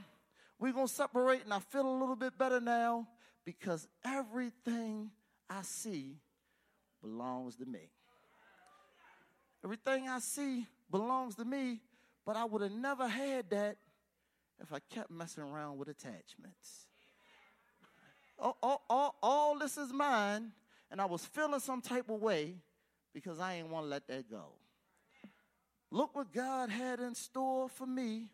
we're 0.59 0.73
going 0.73 0.89
to 0.89 0.93
separate, 0.93 1.45
and 1.45 1.55
I 1.55 1.61
feel 1.61 1.89
a 1.89 1.97
little 1.99 2.17
bit 2.17 2.37
better 2.37 2.61
now 2.61 3.07
because 3.45 3.87
everything 4.05 5.11
I 5.49 5.63
see 5.63 6.17
belongs 7.01 7.57
to 7.57 7.65
me. 7.65 7.91
Everything 9.65 10.09
I 10.09 10.19
see 10.19 10.67
belongs 10.91 11.35
to 11.37 11.45
me, 11.45 11.81
but 12.27 12.37
I 12.37 12.45
would 12.45 12.63
have 12.63 12.73
never 12.73 13.09
had 13.09 13.51
that 13.51 13.77
if 14.61 14.73
I 14.73 14.79
kept 14.93 15.11
messing 15.11 15.43
around 15.43 15.79
with 15.79 15.89
attachments. 15.89 16.87
All, 18.39 18.57
all, 18.63 18.83
all, 18.89 19.17
all 19.23 19.59
this 19.59 19.77
is 19.77 19.93
mine, 19.93 20.53
and 20.91 21.01
I 21.01 21.05
was 21.07 21.25
feeling 21.25 21.61
some 21.61 21.81
type 21.81 22.09
of 22.09 22.21
way 22.21 22.55
because 23.13 23.41
I 23.41 23.55
ain't 23.55 23.69
want 23.69 23.87
to 23.87 23.89
let 23.89 24.07
that 24.09 24.31
go. 24.31 24.45
Look 25.91 26.15
what 26.15 26.33
God 26.33 26.71
had 26.71 27.01
in 27.01 27.15
store 27.15 27.69
for 27.69 27.87
me, 27.87 28.31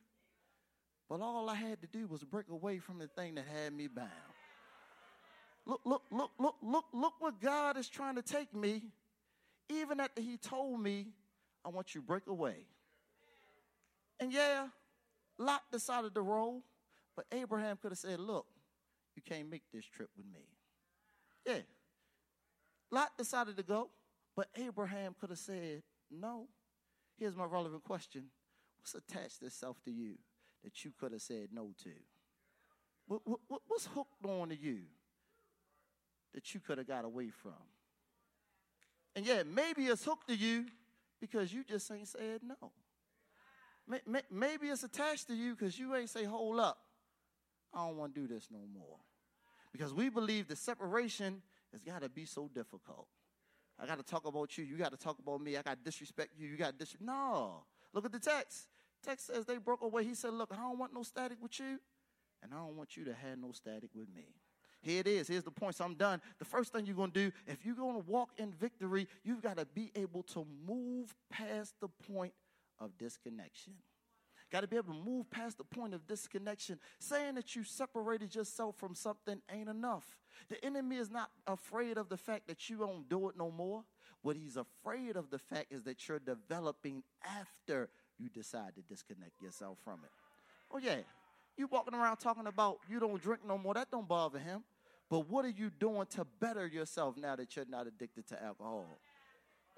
but 1.09 1.21
all 1.21 1.49
I 1.49 1.55
had 1.55 1.81
to 1.83 1.87
do 1.87 2.07
was 2.07 2.25
break 2.25 2.49
away 2.51 2.79
from 2.79 2.99
the 2.99 3.07
thing 3.07 3.37
that 3.37 3.45
had 3.47 3.73
me 3.73 3.87
bound. 3.87 4.11
Look, 5.67 5.81
look, 5.85 6.03
look, 6.11 6.31
look, 6.39 6.57
look, 6.63 6.85
look 6.93 7.15
what 7.21 7.41
God 7.41 7.79
is 7.79 7.89
trying 7.89 8.17
to 8.17 8.23
take 8.23 8.55
me, 8.55 8.83
even 9.71 10.01
after 10.01 10.21
He 10.21 10.37
told 10.37 10.81
me, 10.81 11.07
I 11.65 11.71
want 11.71 11.95
you 11.95 12.01
to 12.01 12.07
break 12.07 12.27
away. 12.27 12.67
And 14.21 14.33
yeah, 14.33 14.67
Lot 15.39 15.63
decided 15.73 16.15
to 16.15 16.23
roll, 16.23 16.63
but 17.17 17.27
Abraham 17.33 17.77
could 17.77 17.91
have 17.91 17.99
said, 17.99 18.21
Look, 18.21 18.47
you 19.17 19.23
can't 19.23 19.51
make 19.51 19.63
this 19.73 19.85
trip 19.85 20.11
with 20.17 20.27
me. 20.27 20.47
Yeah. 21.47 21.63
Lot 22.91 23.11
decided 23.19 23.57
to 23.57 23.63
go, 23.63 23.91
but 24.37 24.49
Abraham 24.57 25.15
could 25.21 25.31
have 25.31 25.39
said, 25.39 25.83
No. 26.11 26.49
Here's 27.19 27.37
my 27.37 27.45
relevant 27.45 27.85
question 27.85 28.25
What's 28.79 28.95
attached 28.95 29.43
itself 29.43 29.83
to 29.85 29.91
you 29.91 30.15
that 30.63 30.85
you 30.85 30.93
could 30.99 31.13
have 31.13 31.23
said 31.23 31.49
no 31.53 31.71
to? 31.83 31.91
What, 33.07 33.21
what, 33.25 33.61
what's 33.67 33.87
hooked 33.87 34.25
on 34.25 34.49
to 34.49 34.57
you 34.57 34.81
that 36.33 36.55
you 36.55 36.61
could 36.61 36.79
have 36.79 36.89
got 36.89 37.05
away 37.05 37.31
from? 37.31 37.53
And 39.15 39.27
yeah, 39.27 39.43
maybe 39.43 39.87
it's 39.87 40.05
hooked 40.05 40.29
to 40.29 40.35
you 40.35 40.67
because 41.21 41.53
you 41.53 41.65
just 41.65 41.91
ain't 41.93 42.09
said 42.09 42.41
no. 42.43 42.73
Maybe 44.31 44.69
it's 44.69 44.83
attached 44.83 45.29
to 45.29 45.35
you 45.35 45.55
because 45.55 45.79
you 45.79 45.95
ain't 45.95 46.11
say, 46.11 46.25
hold 46.25 46.59
up, 46.59 46.79
I 47.73 47.87
don't 47.87 47.97
want 47.97 48.15
to 48.15 48.21
do 48.21 48.27
this 48.27 48.49
no 48.51 48.61
more. 48.73 48.99
Because 49.73 49.93
we 49.93 50.09
believe 50.09 50.49
the 50.49 50.57
separation 50.57 51.43
has 51.73 51.83
got 51.83 52.03
to 52.03 52.09
be 52.09 52.25
so 52.25 52.49
difficult. 52.55 53.09
I 53.79 53.87
got 53.87 53.99
to 53.99 54.05
talk 54.05 54.27
about 54.27 54.57
you. 54.57 54.65
You 54.65 54.77
got 54.77 54.93
to 54.93 54.97
talk 54.97 55.19
about 55.19 55.41
me. 55.41 55.57
I 55.57 55.63
got 55.63 55.79
to 55.79 55.85
disrespect 55.85 56.31
you. 56.39 56.47
You 56.47 56.57
got 56.57 56.73
to 56.73 56.79
disrespect. 56.79 57.05
No. 57.05 57.65
Look 57.93 58.05
at 58.05 58.13
the 58.13 58.21
text. 58.21 58.69
Text 59.05 59.27
says 59.27 59.45
they 59.45 59.59
broke 59.59 59.83
away. 59.83 60.05
He 60.05 60.15
said, 60.15 60.33
Look, 60.33 60.51
I 60.53 60.57
don't 60.57 60.79
want 60.79 60.95
no 60.95 61.03
static 61.03 61.39
with 61.43 61.59
you, 61.59 61.79
and 62.43 62.53
I 62.53 62.57
don't 62.57 62.77
want 62.77 62.97
you 62.97 63.05
to 63.05 63.13
have 63.13 63.39
no 63.39 63.53
static 63.53 63.91
with 63.95 64.09
me. 64.15 64.27
Here 64.81 65.01
it 65.01 65.07
is. 65.07 65.29
Here's 65.29 65.43
the 65.43 65.51
point. 65.51 65.75
So 65.75 65.85
I'm 65.85 65.95
done. 65.95 66.21
The 66.39 66.45
first 66.45 66.73
thing 66.73 66.87
you're 66.87 66.95
going 66.95 67.11
to 67.11 67.31
do, 67.31 67.33
if 67.47 67.65
you're 67.65 67.75
going 67.75 68.01
to 68.01 68.11
walk 68.11 68.31
in 68.37 68.53
victory, 68.53 69.09
you've 69.25 69.43
got 69.43 69.57
to 69.57 69.67
be 69.67 69.91
able 69.97 70.23
to 70.25 70.47
move 70.67 71.15
past 71.31 71.75
the 71.81 71.89
point 71.89 72.33
of 72.81 72.97
disconnection. 72.99 73.75
Got 74.53 74.61
to 74.61 74.69
be 74.69 74.77
able 74.77 74.93
to 74.95 75.01
move 75.01 75.31
past 75.31 75.59
the 75.59 75.65
point 75.65 75.95
of 75.95 76.07
disconnection. 76.07 76.79
Saying 76.99 77.35
that 77.35 77.57
you 77.57 77.65
separated 77.65 78.35
yourself 78.35 78.77
from 78.77 78.95
something 78.95 79.41
ain't 79.53 79.69
enough. 79.69 80.05
The 80.49 80.65
enemy 80.65 80.97
is 80.97 81.11
not 81.11 81.31
afraid 81.47 81.99
of 81.99 82.09
the 82.09 82.17
fact 82.17 82.47
that 82.49 82.69
you 82.69 82.79
won't 82.79 83.09
do 83.09 83.29
it 83.29 83.37
no 83.37 83.51
more. 83.51 83.83
What 84.23 84.37
he's 84.37 84.57
afraid 84.57 85.17
of 85.17 85.31
the 85.31 85.39
fact 85.39 85.73
is 85.73 85.83
that 85.83 86.09
you're 86.09 86.21
developing 86.21 87.03
after 87.25 87.89
you 88.19 88.29
decide 88.29 88.75
to 88.77 88.83
disconnect 88.83 89.43
yourself 89.43 89.79
from 89.83 90.01
it. 90.05 90.11
Oh, 90.71 90.79
yeah. 90.79 90.99
You 91.57 91.67
walking 91.67 91.95
around 91.95 92.19
talking 92.19 92.47
about 92.47 92.79
you 92.89 93.01
don't 93.01 93.21
drink 93.21 93.41
no 93.47 93.59
more. 93.59 93.75
That 93.75 93.91
don't 93.91 94.09
bother 94.09 94.39
him. 94.39 94.63
But 95.11 95.29
what 95.29 95.45
are 95.45 95.51
you 95.51 95.71
doing 95.71 96.07
to 96.11 96.25
better 96.41 96.67
yourself 96.67 97.17
now 97.17 97.37
that 97.37 97.55
you're 97.55 97.67
not 97.69 97.87
addicted 97.87 98.27
to 98.29 98.43
alcohol? 98.43 98.87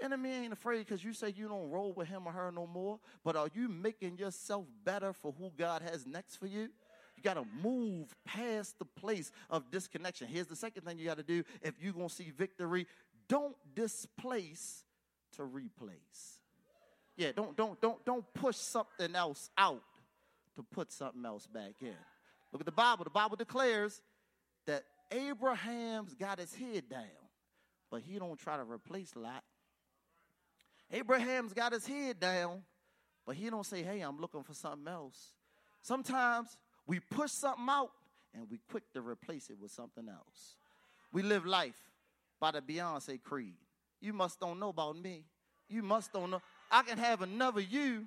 Enemy 0.01 0.31
ain't 0.31 0.53
afraid 0.53 0.81
because 0.81 1.03
you 1.03 1.13
say 1.13 1.33
you 1.35 1.49
don't 1.49 1.71
roll 1.71 1.93
with 1.93 2.09
him 2.09 2.27
or 2.27 2.33
her 2.33 2.53
no 2.53 2.67
more. 2.67 2.99
But 3.25 3.37
are 3.37 3.49
you 3.55 3.69
making 3.69 4.19
yourself 4.19 4.67
better 4.85 5.13
for 5.13 5.33
who 5.39 5.51
God 5.57 5.83
has 5.83 6.07
next 6.07 6.37
for 6.37 6.47
you? 6.47 6.69
You 7.17 7.23
got 7.23 7.35
to 7.35 7.47
move 7.63 8.15
past 8.27 8.79
the 8.79 8.85
place 8.85 9.33
of 9.49 9.71
disconnection. 9.71 10.29
Here's 10.29 10.49
the 10.49 10.57
second 10.57 10.83
thing 10.83 10.99
you 10.99 11.07
got 11.07 11.17
to 11.17 11.23
do 11.23 11.45
if 11.63 11.75
you're 11.81 11.95
going 11.95 12.09
to 12.09 12.15
see 12.15 12.31
victory 12.37 12.87
don't 13.29 13.57
displace 13.75 14.85
to 15.37 15.45
replace. 15.45 16.39
Yeah, 17.17 17.33
don't, 17.35 17.57
don't, 17.57 17.81
don't, 17.81 18.05
don't 18.05 18.25
push 18.35 18.57
something 18.57 19.15
else 19.15 19.51
out 19.57 19.83
to 20.57 20.63
put 20.63 20.93
something 20.93 21.25
else 21.25 21.47
back 21.47 21.75
in. 21.81 21.95
Look 22.53 22.61
at 22.61 22.67
the 22.67 22.73
Bible. 22.73 23.05
The 23.05 23.11
Bible 23.11 23.37
declares 23.37 24.01
that 24.67 24.85
Abraham's 25.11 26.15
got 26.15 26.39
his 26.39 26.55
head 26.55 26.89
down, 26.89 27.03
but 27.91 28.03
he 28.03 28.19
don't 28.19 28.39
try 28.39 28.57
to 28.57 28.65
replace 28.65 29.17
Lot. 29.17 29.43
Abraham's 30.93 31.53
got 31.53 31.73
his 31.73 31.87
head 31.87 32.21
down, 32.21 32.63
but 33.27 33.37
he 33.37 33.51
don't 33.51 33.67
say, 33.67 33.83
hey, 33.83 34.01
I'm 34.01 34.21
looking 34.21 34.43
for 34.43 34.55
something 34.55 34.87
else. 34.87 35.33
Sometimes 35.83 36.57
we 36.87 37.01
push 37.01 37.31
something 37.31 37.67
out 37.69 37.91
and 38.35 38.47
we 38.51 38.61
quick 38.71 38.85
to 38.95 39.01
replace 39.01 39.51
it 39.51 39.57
with 39.61 39.71
something 39.71 40.09
else. 40.09 40.57
We 41.13 41.23
live 41.23 41.47
life 41.47 41.79
by 42.41 42.53
the 42.53 42.61
Beyonce 42.61 43.23
creed. 43.23 43.55
You 44.01 44.13
must 44.13 44.39
don't 44.41 44.61
know 44.61 44.69
about 44.69 44.97
me. 44.97 45.25
You 45.69 45.83
must 45.83 46.13
don't 46.13 46.31
know. 46.31 46.43
I 46.71 46.83
can 46.83 46.99
have 46.99 47.23
another 47.23 47.61
you 47.61 48.07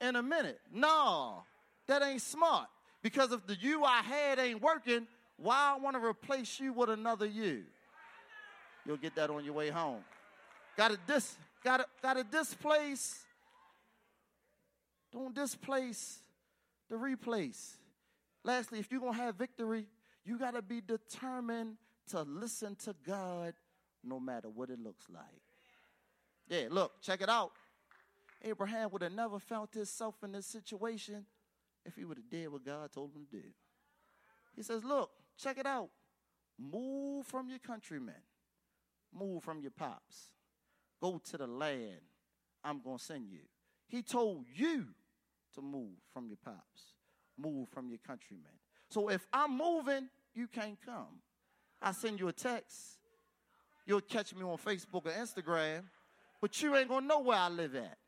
in 0.00 0.16
a 0.16 0.22
minute. 0.22 0.60
No, 0.72 1.42
that 1.86 2.02
ain't 2.02 2.22
smart. 2.22 2.68
Because 3.02 3.32
if 3.32 3.46
the 3.46 3.54
you 3.54 3.84
I 3.84 4.02
had 4.02 4.38
ain't 4.38 4.60
working, 4.60 5.06
why 5.36 5.74
I 5.76 5.80
want 5.80 5.96
to 5.96 6.04
replace 6.04 6.60
you 6.60 6.72
with 6.72 6.90
another 6.90 7.26
you? 7.26 7.62
You'll 8.84 8.96
get 8.96 9.14
that 9.16 9.30
on 9.30 9.44
your 9.44 9.54
way 9.54 9.70
home. 9.70 10.04
Got 10.76 10.92
to 10.92 10.98
dis, 11.06 11.36
got 11.66 11.78
to, 11.78 11.86
got 12.00 12.14
to 12.14 12.24
displace. 12.24 13.24
Don't 15.12 15.34
displace 15.34 16.20
the 16.88 16.96
replace. 16.96 17.76
Lastly, 18.44 18.78
if 18.78 18.92
you're 18.92 19.00
going 19.00 19.14
to 19.14 19.20
have 19.20 19.34
victory, 19.34 19.86
you 20.24 20.38
got 20.38 20.54
to 20.54 20.62
be 20.62 20.80
determined 20.80 21.76
to 22.10 22.22
listen 22.22 22.76
to 22.76 22.94
God 23.04 23.54
no 24.04 24.20
matter 24.20 24.48
what 24.48 24.70
it 24.70 24.78
looks 24.78 25.06
like. 25.12 25.42
Yeah, 26.48 26.68
look, 26.70 27.02
check 27.02 27.20
it 27.20 27.28
out. 27.28 27.50
Abraham 28.44 28.90
would 28.92 29.02
have 29.02 29.12
never 29.12 29.40
felt 29.40 29.74
himself 29.74 30.14
in 30.22 30.30
this 30.30 30.46
situation 30.46 31.26
if 31.84 31.96
he 31.96 32.04
would 32.04 32.18
have 32.18 32.30
did 32.30 32.52
what 32.52 32.64
God 32.64 32.92
told 32.92 33.10
him 33.16 33.26
to 33.28 33.38
do. 33.38 33.42
He 34.54 34.62
says, 34.62 34.84
Look, 34.84 35.10
check 35.36 35.58
it 35.58 35.66
out. 35.66 35.88
Move 36.58 37.26
from 37.26 37.48
your 37.48 37.58
countrymen, 37.58 38.14
move 39.12 39.42
from 39.42 39.60
your 39.60 39.72
pops, 39.72 40.28
go 41.00 41.20
to 41.30 41.36
the 41.36 41.46
land 41.46 42.00
I'm 42.66 42.80
going 42.82 42.98
to 42.98 43.04
send 43.04 43.30
you. 43.30 43.40
He 43.86 44.02
told 44.02 44.44
you 44.52 44.86
to 45.54 45.62
move 45.62 45.94
from 46.12 46.26
your 46.26 46.38
pops, 46.44 46.94
move 47.38 47.68
from 47.68 47.88
your 47.88 48.00
countrymen. 48.04 48.50
So 48.90 49.08
if 49.08 49.24
I'm 49.32 49.56
moving, 49.56 50.08
you 50.34 50.48
can't 50.48 50.76
come. 50.84 51.20
I 51.80 51.92
send 51.92 52.18
you 52.18 52.26
a 52.28 52.32
text. 52.32 52.98
You'll 53.86 54.00
catch 54.00 54.34
me 54.34 54.42
on 54.42 54.58
Facebook 54.58 55.06
or 55.06 55.12
Instagram, 55.12 55.84
but 56.40 56.60
you 56.60 56.74
ain't 56.74 56.88
gonna 56.88 57.06
know 57.06 57.20
where 57.20 57.38
I 57.38 57.48
live 57.48 57.76
at. 57.76 57.98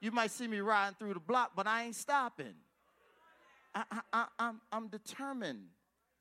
You 0.00 0.12
might 0.12 0.30
see 0.30 0.46
me 0.46 0.60
riding 0.60 0.94
through 0.98 1.14
the 1.14 1.20
block, 1.20 1.52
but 1.56 1.66
I 1.66 1.84
ain't 1.84 1.96
stopping. 1.96 2.54
I, 3.74 3.84
I, 3.90 4.00
I, 4.12 4.26
I'm, 4.38 4.60
I'm 4.70 4.88
determined 4.88 5.64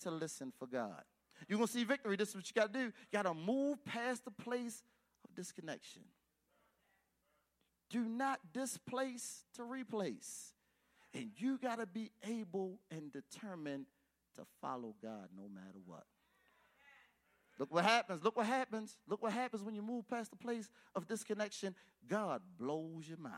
to 0.02 0.12
listen 0.12 0.52
for 0.58 0.66
God. 0.66 1.04
You're 1.48 1.58
gonna 1.58 1.68
see 1.68 1.84
victory. 1.84 2.16
This 2.16 2.30
is 2.30 2.36
what 2.36 2.48
you 2.48 2.54
gotta 2.56 2.74
do. 2.74 2.86
You 2.86 2.92
gotta 3.14 3.34
move 3.34 3.84
past 3.86 4.26
the 4.26 4.32
place 4.32 4.82
disconnection. 5.40 6.02
Do 7.90 8.04
not 8.04 8.40
displace 8.54 9.46
to 9.56 9.64
replace. 9.64 10.54
And 11.14 11.32
you 11.38 11.58
got 11.58 11.80
to 11.80 11.86
be 11.86 12.12
able 12.28 12.80
and 12.92 13.10
determined 13.12 13.86
to 14.36 14.44
follow 14.62 14.96
God 15.02 15.30
no 15.36 15.48
matter 15.48 15.80
what. 15.86 16.04
Look 17.58 17.74
what 17.74 17.86
happens. 17.86 18.22
Look 18.22 18.36
what 18.36 18.46
happens. 18.46 18.98
Look 19.08 19.24
what 19.24 19.32
happens 19.32 19.64
when 19.64 19.76
you 19.76 19.82
move 19.82 20.10
past 20.10 20.30
the 20.30 20.38
place 20.38 20.70
of 20.94 21.08
disconnection. 21.08 21.74
God 22.08 22.42
blows 22.60 23.08
your 23.08 23.18
mind. 23.18 23.36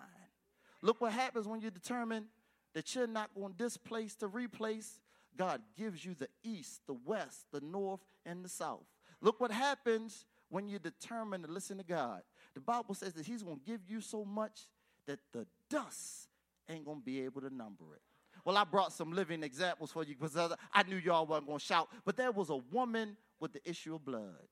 Look 0.81 1.01
what 1.01 1.13
happens 1.13 1.47
when 1.47 1.61
you 1.61 1.69
determine 1.69 2.25
that 2.73 2.95
you're 2.95 3.07
not 3.07 3.29
going 3.35 3.53
to 3.53 3.57
displace 3.57 4.15
to 4.15 4.27
replace. 4.27 4.99
God 5.37 5.61
gives 5.77 6.03
you 6.03 6.15
the 6.17 6.29
east, 6.43 6.81
the 6.87 6.97
west, 7.05 7.45
the 7.51 7.61
north, 7.61 8.01
and 8.25 8.43
the 8.43 8.49
south. 8.49 8.85
Look 9.21 9.39
what 9.39 9.51
happens 9.51 10.25
when 10.51 10.67
you're 10.67 10.79
determined 10.79 11.45
to 11.45 11.51
listen 11.51 11.77
to 11.77 11.83
God. 11.83 12.21
The 12.53 12.61
Bible 12.61 12.93
says 12.93 13.13
that 13.13 13.25
He's 13.25 13.41
going 13.41 13.57
to 13.57 13.65
give 13.65 13.81
you 13.87 14.01
so 14.01 14.23
much 14.23 14.67
that 15.07 15.19
the 15.33 15.47
dust 15.69 16.27
ain't 16.69 16.85
going 16.85 16.99
to 16.99 17.03
be 17.03 17.21
able 17.21 17.41
to 17.41 17.53
number 17.53 17.85
it. 17.95 18.01
Well, 18.45 18.57
I 18.57 18.63
brought 18.63 18.93
some 18.93 19.13
living 19.13 19.43
examples 19.43 19.91
for 19.91 20.03
you 20.03 20.15
because 20.19 20.37
I 20.73 20.83
knew 20.83 20.97
y'all 20.97 21.25
weren't 21.25 21.47
going 21.47 21.59
to 21.59 21.65
shout. 21.65 21.89
But 22.05 22.17
there 22.17 22.31
was 22.31 22.49
a 22.49 22.57
woman 22.71 23.17
with 23.39 23.53
the 23.53 23.67
issue 23.67 23.95
of 23.95 24.05
blood. 24.05 24.47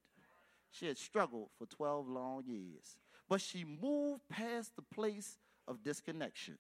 She 0.72 0.88
had 0.88 0.98
struggled 0.98 1.50
for 1.58 1.66
12 1.66 2.08
long 2.08 2.44
years, 2.46 2.98
but 3.28 3.42
she 3.42 3.64
moved 3.64 4.22
past 4.30 4.76
the 4.76 4.84
place 4.84 5.38
of 5.68 5.84
disconnection. 5.84 6.58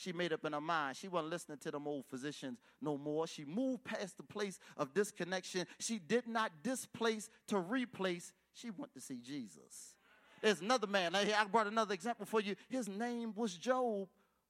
She 0.00 0.14
made 0.14 0.32
up 0.32 0.46
in 0.46 0.54
her 0.54 0.62
mind. 0.62 0.96
She 0.96 1.08
wasn't 1.08 1.30
listening 1.30 1.58
to 1.58 1.70
them 1.70 1.86
old 1.86 2.06
physicians 2.06 2.58
no 2.80 2.96
more. 2.96 3.26
She 3.26 3.44
moved 3.44 3.84
past 3.84 4.16
the 4.16 4.22
place 4.22 4.58
of 4.78 4.94
disconnection. 4.94 5.66
She 5.78 5.98
did 5.98 6.26
not 6.26 6.52
displace 6.62 7.28
to 7.48 7.58
replace. 7.58 8.32
She 8.52 8.70
went 8.70 8.92
to 8.94 9.00
see 9.00 9.18
Jesus. 9.18 9.94
There's 10.42 10.60
another 10.60 10.86
man. 10.86 11.14
I 11.14 11.44
brought 11.50 11.66
another 11.66 11.94
example 11.94 12.26
for 12.26 12.40
you. 12.40 12.56
His 12.68 12.88
name 12.88 13.32
was 13.34 13.56
Job. 13.56 14.08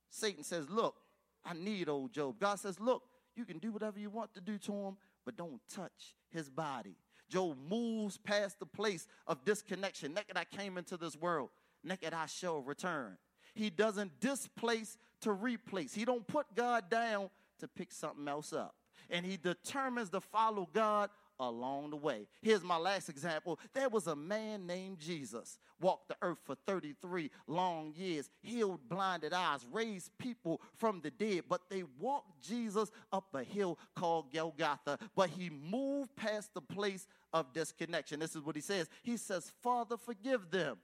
Satan 0.08 0.44
says, 0.44 0.68
Look, 0.68 0.96
I 1.44 1.54
need 1.54 1.88
old 1.88 2.12
Job. 2.12 2.38
God 2.38 2.58
says, 2.58 2.78
Look, 2.78 3.02
you 3.34 3.44
can 3.44 3.58
do 3.58 3.72
whatever 3.72 3.98
you 3.98 4.10
want 4.10 4.34
to 4.34 4.40
do 4.40 4.58
to 4.58 4.72
him, 4.72 4.96
but 5.24 5.36
don't 5.36 5.60
touch 5.74 6.14
his 6.30 6.48
body. 6.48 6.96
Job 7.28 7.56
moves 7.68 8.18
past 8.18 8.58
the 8.58 8.66
place 8.66 9.06
of 9.26 9.44
disconnection. 9.44 10.14
Naked 10.14 10.36
I 10.36 10.44
came 10.44 10.76
into 10.76 10.96
this 10.96 11.16
world, 11.16 11.50
naked 11.84 12.12
I 12.12 12.26
shall 12.26 12.60
return. 12.60 13.16
He 13.54 13.70
doesn't 13.70 14.20
displace 14.20 14.96
to 15.22 15.32
replace. 15.32 15.94
He 15.94 16.04
don't 16.04 16.26
put 16.26 16.46
God 16.54 16.90
down 16.90 17.30
to 17.58 17.68
pick 17.68 17.92
something 17.92 18.26
else 18.26 18.52
up. 18.52 18.74
And 19.08 19.24
he 19.24 19.36
determines 19.36 20.10
to 20.10 20.20
follow 20.20 20.68
God 20.72 21.10
along 21.40 21.90
the 21.90 21.96
way. 21.96 22.28
Here's 22.42 22.62
my 22.62 22.76
last 22.76 23.08
example. 23.08 23.58
There 23.72 23.88
was 23.88 24.06
a 24.06 24.14
man 24.14 24.66
named 24.66 24.98
Jesus, 24.98 25.58
walked 25.80 26.08
the 26.08 26.16
earth 26.22 26.38
for 26.44 26.54
33 26.66 27.30
long 27.46 27.92
years, 27.96 28.28
healed 28.42 28.88
blinded 28.88 29.32
eyes, 29.32 29.66
raised 29.72 30.10
people 30.18 30.60
from 30.76 31.00
the 31.00 31.10
dead, 31.10 31.44
but 31.48 31.62
they 31.68 31.82
walked 31.98 32.40
Jesus 32.42 32.90
up 33.12 33.34
a 33.34 33.42
hill 33.42 33.78
called 33.96 34.32
Golgotha, 34.32 34.98
but 35.16 35.30
he 35.30 35.50
moved 35.50 36.14
past 36.14 36.54
the 36.54 36.60
place 36.60 37.08
of 37.32 37.52
disconnection. 37.52 38.20
This 38.20 38.36
is 38.36 38.42
what 38.42 38.54
he 38.54 38.62
says. 38.62 38.88
He 39.02 39.16
says, 39.16 39.50
"Father, 39.62 39.96
forgive 39.96 40.50
them, 40.50 40.78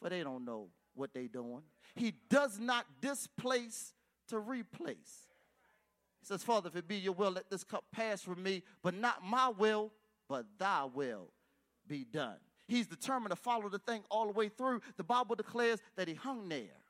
for 0.00 0.10
they 0.10 0.22
don't 0.22 0.44
know 0.44 0.70
what 0.94 1.14
they're 1.14 1.28
doing." 1.28 1.62
He 1.94 2.10
does 2.10 2.58
not 2.58 3.00
displace 3.00 3.94
to 4.28 4.40
replace. 4.40 5.25
Says, 6.26 6.42
Father, 6.42 6.68
if 6.68 6.74
it 6.74 6.88
be 6.88 6.96
your 6.96 7.12
will, 7.12 7.30
let 7.30 7.48
this 7.50 7.62
cup 7.62 7.84
pass 7.92 8.20
from 8.20 8.42
me, 8.42 8.64
but 8.82 8.94
not 8.94 9.22
my 9.24 9.48
will, 9.48 9.92
but 10.28 10.44
thy 10.58 10.84
will 10.84 11.28
be 11.86 12.04
done. 12.04 12.34
He's 12.66 12.88
determined 12.88 13.30
to 13.30 13.36
follow 13.36 13.68
the 13.68 13.78
thing 13.78 14.02
all 14.10 14.26
the 14.26 14.32
way 14.32 14.48
through. 14.48 14.80
The 14.96 15.04
Bible 15.04 15.36
declares 15.36 15.78
that 15.94 16.08
he 16.08 16.14
hung 16.14 16.48
there. 16.48 16.82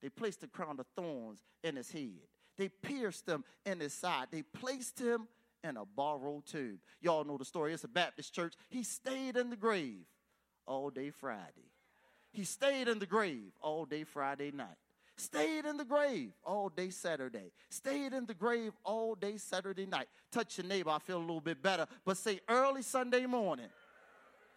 They 0.00 0.08
placed 0.08 0.42
a 0.42 0.46
crown 0.46 0.80
of 0.80 0.86
thorns 0.96 1.42
in 1.62 1.76
his 1.76 1.90
head. 1.90 2.22
They 2.56 2.70
pierced 2.70 3.28
him 3.28 3.44
in 3.66 3.78
his 3.78 3.92
side. 3.92 4.28
They 4.30 4.40
placed 4.40 4.98
him 4.98 5.28
in 5.62 5.76
a 5.76 5.84
borrowed 5.84 6.46
tomb. 6.46 6.78
Y'all 7.02 7.24
know 7.24 7.36
the 7.36 7.44
story. 7.44 7.74
It's 7.74 7.84
a 7.84 7.88
Baptist 7.88 8.34
church. 8.34 8.54
He 8.70 8.84
stayed 8.84 9.36
in 9.36 9.50
the 9.50 9.56
grave 9.56 10.06
all 10.66 10.88
day 10.88 11.10
Friday. 11.10 11.72
He 12.32 12.44
stayed 12.44 12.88
in 12.88 13.00
the 13.00 13.06
grave 13.06 13.52
all 13.60 13.84
day 13.84 14.04
Friday 14.04 14.50
night. 14.50 14.78
Stayed 15.18 15.64
in 15.64 15.76
the 15.76 15.84
grave 15.84 16.30
all 16.44 16.68
day 16.68 16.90
Saturday. 16.90 17.50
Stayed 17.70 18.12
in 18.12 18.24
the 18.24 18.34
grave 18.34 18.72
all 18.84 19.16
day 19.16 19.36
Saturday 19.36 19.84
night. 19.84 20.06
Touch 20.30 20.58
your 20.58 20.66
neighbor, 20.66 20.90
I 20.90 21.00
feel 21.00 21.18
a 21.18 21.20
little 21.20 21.40
bit 21.40 21.60
better. 21.60 21.86
But 22.04 22.16
say 22.16 22.40
early 22.48 22.82
Sunday 22.82 23.26
morning, 23.26 23.68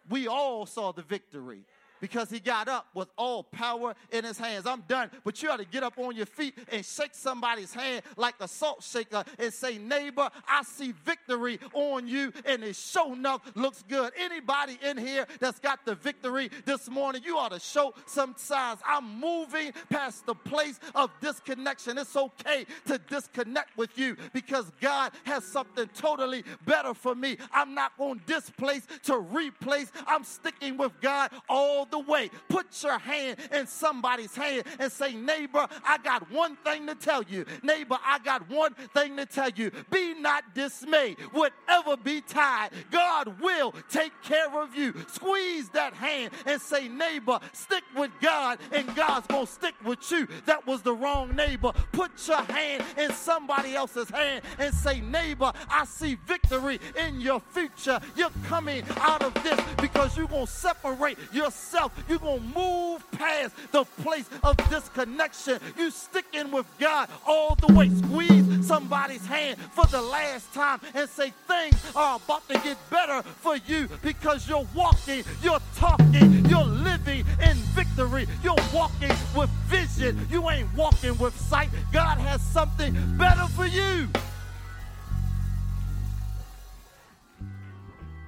we 0.08 0.28
all 0.28 0.64
saw 0.66 0.92
the 0.92 1.02
victory 1.02 1.64
because 2.02 2.28
he 2.28 2.40
got 2.40 2.68
up 2.68 2.88
with 2.94 3.08
all 3.16 3.44
power 3.44 3.94
in 4.10 4.24
his 4.24 4.36
hands. 4.36 4.66
I'm 4.66 4.82
done, 4.88 5.08
but 5.24 5.40
you 5.40 5.48
ought 5.50 5.58
to 5.58 5.64
get 5.64 5.84
up 5.84 5.98
on 5.98 6.16
your 6.16 6.26
feet 6.26 6.58
and 6.72 6.84
shake 6.84 7.14
somebody's 7.14 7.72
hand 7.72 8.02
like 8.16 8.34
a 8.40 8.48
salt 8.48 8.82
shaker 8.82 9.24
and 9.38 9.54
say, 9.54 9.78
Neighbor, 9.78 10.28
I 10.48 10.64
see 10.64 10.92
victory 11.04 11.60
on 11.72 12.08
you, 12.08 12.32
and 12.44 12.64
it 12.64 12.74
sure 12.74 13.14
enough 13.14 13.42
looks 13.54 13.84
good. 13.88 14.12
Anybody 14.18 14.78
in 14.82 14.98
here 14.98 15.26
that's 15.38 15.60
got 15.60 15.86
the 15.86 15.94
victory 15.94 16.50
this 16.64 16.90
morning, 16.90 17.22
you 17.24 17.38
ought 17.38 17.52
to 17.52 17.60
show 17.60 17.94
some 18.06 18.34
signs. 18.36 18.80
I'm 18.84 19.20
moving 19.20 19.70
past 19.88 20.26
the 20.26 20.34
place 20.34 20.80
of 20.96 21.10
disconnection. 21.20 21.98
It's 21.98 22.16
okay 22.16 22.66
to 22.88 22.98
disconnect 22.98 23.76
with 23.78 23.96
you 23.96 24.16
because 24.32 24.72
God 24.80 25.12
has 25.22 25.44
something 25.44 25.88
totally 25.94 26.42
better 26.66 26.94
for 26.94 27.14
me. 27.14 27.36
I'm 27.52 27.76
not 27.76 27.96
going 27.96 28.18
to 28.18 28.26
displace 28.26 28.88
to 29.04 29.18
replace. 29.18 29.92
I'm 30.08 30.24
sticking 30.24 30.76
with 30.76 30.92
God 31.00 31.30
all 31.48 31.86
the 31.92 32.00
way. 32.00 32.30
Put 32.48 32.66
your 32.82 32.98
hand 32.98 33.36
in 33.52 33.68
somebody's 33.68 34.34
hand 34.34 34.64
and 34.80 34.90
say, 34.90 35.14
Neighbor, 35.14 35.68
I 35.84 35.98
got 35.98 36.28
one 36.32 36.56
thing 36.56 36.88
to 36.88 36.96
tell 36.96 37.22
you. 37.22 37.44
Neighbor, 37.62 37.98
I 38.04 38.18
got 38.18 38.50
one 38.50 38.74
thing 38.94 39.16
to 39.18 39.26
tell 39.26 39.50
you. 39.50 39.70
Be 39.90 40.14
not 40.14 40.54
dismayed. 40.54 41.18
Whatever 41.30 41.96
be 41.96 42.20
tied, 42.22 42.70
God 42.90 43.40
will 43.40 43.72
take 43.90 44.12
care 44.22 44.50
of 44.60 44.74
you. 44.74 44.94
Squeeze 45.12 45.68
that 45.70 45.92
hand 45.92 46.32
and 46.46 46.60
say, 46.60 46.88
Neighbor, 46.88 47.38
stick 47.52 47.84
with 47.96 48.10
God, 48.20 48.58
and 48.72 48.92
God's 48.96 49.26
going 49.26 49.46
to 49.46 49.52
stick 49.52 49.74
with 49.84 50.10
you. 50.10 50.26
That 50.46 50.66
was 50.66 50.82
the 50.82 50.94
wrong 50.94 51.36
neighbor. 51.36 51.72
Put 51.92 52.26
your 52.26 52.42
hand 52.42 52.84
in 52.96 53.12
somebody 53.12 53.74
else's 53.74 54.08
hand 54.08 54.42
and 54.58 54.74
say, 54.74 55.00
Neighbor, 55.00 55.52
I 55.68 55.84
see 55.84 56.16
victory 56.26 56.80
in 56.98 57.20
your 57.20 57.40
future. 57.40 58.00
You're 58.16 58.30
coming 58.44 58.82
out 58.96 59.22
of 59.22 59.34
this 59.42 59.60
because 59.78 60.16
you're 60.16 60.26
going 60.26 60.46
to 60.46 60.52
separate 60.52 61.18
yourself 61.32 61.81
yourself. 61.82 62.04
You're 62.08 62.18
going 62.18 62.40
to 62.40 62.58
move 62.58 63.10
past 63.12 63.54
the 63.72 63.84
place 64.02 64.28
of 64.42 64.56
disconnection. 64.70 65.58
You 65.76 65.90
sticking 65.90 66.50
with 66.50 66.66
God 66.78 67.08
all 67.26 67.54
the 67.54 67.72
way. 67.72 67.88
Squeeze 67.90 68.66
somebody's 68.66 69.24
hand 69.26 69.58
for 69.72 69.86
the 69.86 70.00
last 70.00 70.52
time 70.54 70.80
and 70.94 71.08
say 71.08 71.32
things 71.46 71.74
are 71.96 72.16
about 72.16 72.48
to 72.48 72.54
get 72.58 72.76
better 72.90 73.22
for 73.22 73.56
you 73.56 73.88
because 74.02 74.48
you're 74.48 74.66
walking, 74.74 75.24
you're 75.42 75.60
talking, 75.76 76.44
you're 76.46 76.64
living 76.64 77.24
in 77.42 77.56
victory. 77.74 78.26
You're 78.42 78.54
walking 78.72 79.14
with 79.36 79.50
vision. 79.66 80.26
You 80.30 80.48
ain't 80.50 80.72
walking 80.74 81.16
with 81.18 81.38
sight. 81.38 81.68
God 81.92 82.18
has 82.18 82.40
something 82.40 82.94
better 83.16 83.46
for 83.48 83.66
you. 83.66 84.08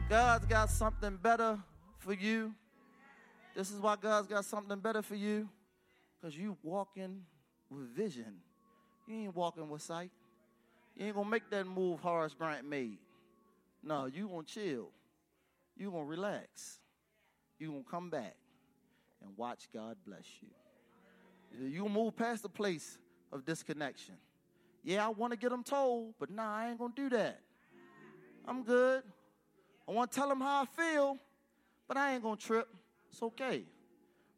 God's 0.08 0.44
got 0.46 0.70
something 0.70 1.16
better 1.16 1.58
for 1.98 2.12
you. 2.12 2.54
This 3.54 3.70
is 3.70 3.78
why 3.78 3.96
God's 4.00 4.26
got 4.26 4.44
something 4.44 4.78
better 4.78 5.02
for 5.02 5.14
you. 5.14 5.48
Because 6.20 6.36
you 6.36 6.56
walking 6.62 7.22
with 7.70 7.94
vision. 7.94 8.40
You 9.06 9.16
ain't 9.16 9.36
walking 9.36 9.68
with 9.68 9.82
sight. 9.82 10.10
You 10.96 11.06
ain't 11.06 11.14
gonna 11.14 11.28
make 11.28 11.48
that 11.50 11.66
move 11.66 12.00
Horace 12.00 12.34
Grant 12.34 12.68
made. 12.68 12.98
No, 13.82 14.06
you 14.06 14.28
gonna 14.28 14.44
chill. 14.44 14.88
You 15.76 15.90
gonna 15.90 16.04
relax. 16.04 16.78
You 17.58 17.68
gonna 17.68 17.84
come 17.90 18.10
back 18.10 18.36
and 19.22 19.36
watch 19.36 19.68
God 19.72 19.96
bless 20.06 20.24
you. 20.40 21.68
You 21.68 21.88
move 21.88 22.16
past 22.16 22.42
the 22.42 22.48
place 22.48 22.98
of 23.32 23.44
disconnection. 23.44 24.14
Yeah, 24.82 25.06
I 25.06 25.08
want 25.08 25.32
to 25.32 25.38
get 25.38 25.50
them 25.50 25.62
told, 25.62 26.14
but 26.18 26.30
nah, 26.30 26.56
I 26.56 26.70
ain't 26.70 26.78
gonna 26.78 26.92
do 26.94 27.08
that. 27.10 27.40
I'm 28.46 28.62
good. 28.62 29.02
I 29.88 29.92
want 29.92 30.10
to 30.10 30.18
tell 30.18 30.28
them 30.28 30.40
how 30.40 30.62
I 30.62 30.66
feel, 30.66 31.18
but 31.86 31.96
I 31.96 32.14
ain't 32.14 32.22
gonna 32.22 32.36
trip. 32.36 32.68
It's 33.14 33.22
okay. 33.22 33.62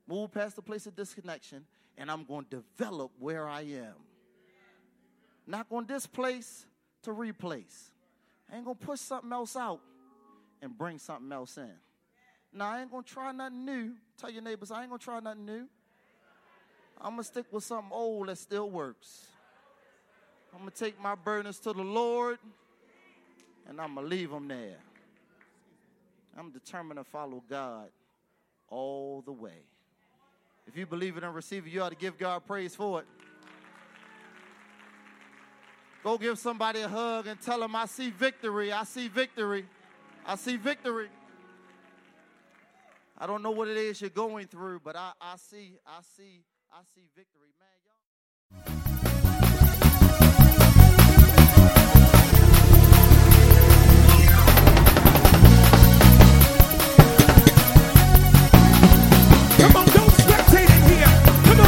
Move 0.07 0.35
past 0.35 0.55
the 0.55 0.61
place 0.61 0.87
of 0.87 0.95
disconnection, 0.95 1.65
and 1.97 2.11
I'm 2.11 2.25
going 2.25 2.45
to 2.51 2.63
develop 2.77 3.11
where 3.19 3.49
I 3.49 3.63
am. 3.63 3.95
Not 5.47 5.71
going 5.71 5.87
to 5.87 5.95
displace 5.95 6.67
to 7.05 7.13
replace. 7.13 7.91
I 8.53 8.57
ain't 8.57 8.67
going 8.67 8.77
to 8.77 8.85
push 8.85 9.01
something 9.01 9.33
else 9.33 9.57
out 9.57 9.81
and 10.61 10.77
bring 10.77 10.99
something 10.99 11.33
else 11.33 11.57
in. 11.57 11.73
Now, 12.53 12.69
I 12.69 12.83
ain't 12.83 12.91
going 12.91 13.03
to 13.03 13.11
try 13.11 13.33
nothing 13.33 13.65
new. 13.65 13.93
Tell 14.19 14.29
your 14.29 14.43
neighbors, 14.43 14.71
I 14.71 14.83
ain't 14.83 14.91
going 14.91 14.99
to 14.99 15.05
try 15.05 15.21
nothing 15.21 15.47
new. 15.47 15.67
I'm 17.01 17.13
going 17.13 17.23
to 17.23 17.25
stick 17.25 17.47
with 17.51 17.65
something 17.65 17.93
old 17.93 18.29
that 18.29 18.37
still 18.37 18.69
works. 18.69 19.27
I'm 20.53 20.59
going 20.59 20.71
to 20.71 20.77
take 20.77 21.01
my 21.01 21.15
burdens 21.15 21.59
to 21.61 21.73
the 21.73 21.83
Lord 21.83 22.39
and 23.67 23.81
I'm 23.81 23.95
going 23.95 24.07
to 24.07 24.15
leave 24.15 24.31
them 24.31 24.49
there. 24.49 24.77
I'm 26.39 26.51
determined 26.51 26.99
to 26.99 27.05
follow 27.05 27.43
God 27.49 27.89
all 28.69 29.23
the 29.23 29.33
way. 29.33 29.63
If 30.67 30.77
you 30.77 30.87
believe 30.87 31.17
it 31.17 31.25
and 31.25 31.35
receive 31.35 31.67
it, 31.67 31.71
you 31.71 31.83
ought 31.83 31.91
to 31.91 31.97
give 31.97 32.19
God 32.19 32.45
praise 32.47 32.75
for 32.75 33.01
it. 33.01 33.07
Go 36.03 36.19
give 36.19 36.39
somebody 36.39 36.81
a 36.81 36.89
hug 36.89 37.27
and 37.27 37.41
tell 37.41 37.61
them, 37.61 37.75
I 37.75 37.87
see 37.87 38.11
victory. 38.11 38.73
I 38.73 38.85
see 38.85 39.09
victory. 39.09 39.67
I 40.25 40.37
see 40.37 40.57
victory. 40.57 41.09
I 43.19 43.27
don't 43.27 43.43
know 43.43 43.51
what 43.51 43.69
it 43.69 43.77
is 43.77 44.01
you're 44.01 44.11
going 44.11 44.47
through, 44.47 44.81
but 44.85 44.95
I, 44.95 45.13
I 45.21 45.37
see, 45.37 45.79
I 45.87 46.01
see, 46.17 46.43
I 46.73 46.83
see 46.95 47.09
victory. 47.17 47.49
Man, 48.53 48.86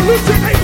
We 0.08 0.16
should 0.16 0.57